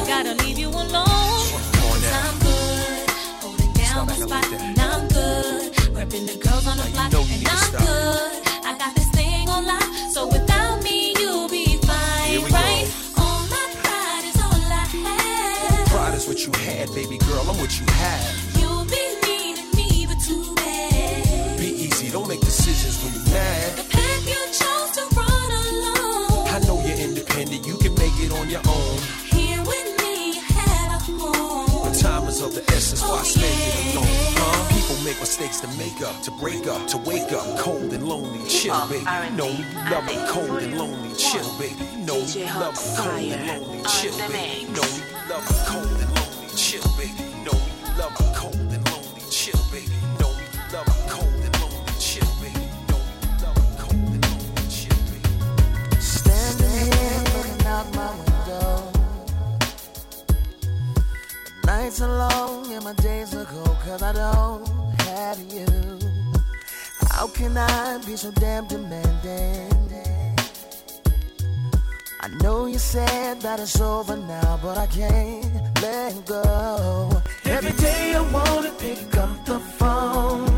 I 0.00 0.06
gotta 0.06 0.34
leave 0.44 0.58
you 0.58 0.68
alone. 0.68 1.04
Cause 1.04 2.12
I'm 2.24 2.38
good, 2.38 3.10
holding 3.42 3.72
down 3.74 4.06
the 4.06 4.14
spot, 4.14 4.46
and 4.50 4.78
I'm 4.78 5.08
good. 5.08 5.72
Repping 5.92 6.26
the 6.26 6.38
girls 6.42 6.66
on 6.66 6.78
the 6.78 6.88
block, 6.92 7.12
and 7.12 7.46
I'm 7.46 7.70
good. 7.72 8.64
I 8.64 8.76
got 8.78 8.94
this 8.94 9.10
thing 9.10 9.46
on 9.50 9.66
lock, 9.66 9.84
so 10.10 10.26
without 10.26 10.82
me, 10.82 11.14
you'll 11.18 11.50
be 11.50 11.76
fine, 11.84 12.40
right? 12.50 12.88
Go. 13.14 13.22
All 13.22 13.40
my 13.48 13.66
pride 13.82 14.24
is 14.24 14.40
all 14.40 14.72
I 14.72 14.86
have. 15.04 15.88
Pride 15.88 16.14
is 16.14 16.26
what 16.26 16.46
you 16.46 16.52
had, 16.64 16.88
baby 16.94 17.18
girl, 17.18 17.44
I'm 17.50 17.58
what 17.58 17.78
you 17.78 17.84
have 17.84 18.49
make 35.80 36.02
up, 36.02 36.20
to 36.20 36.30
break 36.32 36.66
up, 36.66 36.86
to 36.88 36.98
wake 36.98 37.32
up. 37.32 37.58
Cold 37.58 37.90
and 37.94 38.06
lonely, 38.06 38.46
chill, 38.46 38.76
baby. 38.88 39.00
You 39.00 39.30
know 39.36 39.46
we 39.46 39.64
love 39.88 40.08
it. 40.12 40.28
Cold 40.28 40.62
and 40.62 40.76
lonely, 40.76 41.14
chill, 41.16 41.48
baby. 41.58 41.84
You 41.92 42.04
know 42.04 42.20
we 42.20 42.44
love 42.60 42.76
it. 42.76 42.96
Cold 43.00 43.32
and 43.32 43.46
lonely, 43.48 43.82
chill, 43.88 44.18
baby. 44.28 44.60
You 44.60 44.68
know 44.76 44.84
we 44.92 45.00
love 45.30 45.46
it. 45.48 45.56
Cold 45.70 46.00
and 46.04 46.12
lonely, 46.16 46.48
chill, 46.54 46.84
baby. 46.98 47.16
You 47.16 47.44
know 47.46 47.56
we 47.64 47.72
love 47.96 48.12
it. 48.20 48.28
Cold 48.36 48.72
and 48.76 48.84
lonely, 48.92 49.24
chill, 49.30 49.60
baby. 49.72 49.88
You 49.88 50.10
know 50.20 50.30
we 50.36 50.44
love 50.74 50.88
it. 50.92 51.00
Cold 51.08 51.40
and 51.48 51.54
lonely, 51.62 51.94
chill, 51.98 52.30
baby. 52.42 52.60
You 52.60 52.80
know 52.90 53.00
we 53.08 53.24
love 53.40 53.56
it. 53.64 53.80
Cold 53.80 54.12
and 54.16 54.24
lonely, 54.28 54.64
chill, 54.76 55.00
baby. 55.08 55.32
Standing 55.96 56.92
here 56.92 57.20
looking 57.32 57.66
out 57.66 57.88
my 57.96 58.10
window. 58.20 58.76
The 61.62 61.66
nights 61.66 62.02
are 62.02 62.14
long 62.18 62.70
and 62.70 62.84
my 62.84 62.92
days 62.94 63.34
are 63.34 63.46
cold 63.46 63.78
cause 63.80 64.02
I 64.02 64.12
don't 64.12 64.79
you. 65.20 65.66
How 67.10 67.26
can 67.26 67.56
I 67.56 67.98
be 68.06 68.16
so 68.16 68.30
damn 68.30 68.66
demanding? 68.66 69.68
I 72.22 72.28
know 72.42 72.66
you 72.66 72.78
said 72.78 73.40
that 73.42 73.60
it's 73.60 73.78
over 73.80 74.16
now, 74.16 74.58
but 74.62 74.78
I 74.78 74.86
can't 74.86 75.82
let 75.82 76.24
go. 76.24 77.22
Every 77.44 77.72
day 77.72 78.14
I 78.14 78.22
wanna 78.32 78.72
pick 78.78 79.14
up 79.16 79.44
the 79.44 79.58
phone 79.78 80.48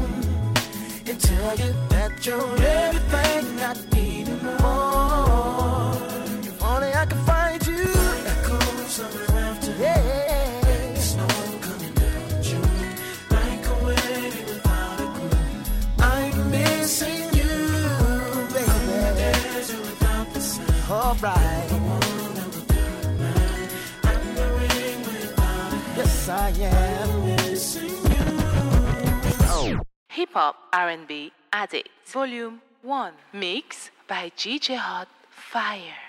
and 1.09 1.19
tell 1.21 1.55
you 1.63 1.73
that 1.95 2.13
you're 2.25 2.57
everything 2.81 3.45
I 3.69 3.73
need 3.95 4.29
and 4.29 4.43
more. 4.43 5.12
Alright. 21.13 21.71
Yes, 25.95 26.29
I 26.31 26.49
am. 26.59 27.13
Hip 30.09 30.33
Hop 30.33 30.57
R&B 30.73 31.33
Addict 31.53 31.91
Volume 32.07 32.63
1 32.81 33.13
Mix 33.35 33.91
by 34.09 34.31
DJ 34.39 34.79
Hot 34.79 35.09
Fire 35.29 36.03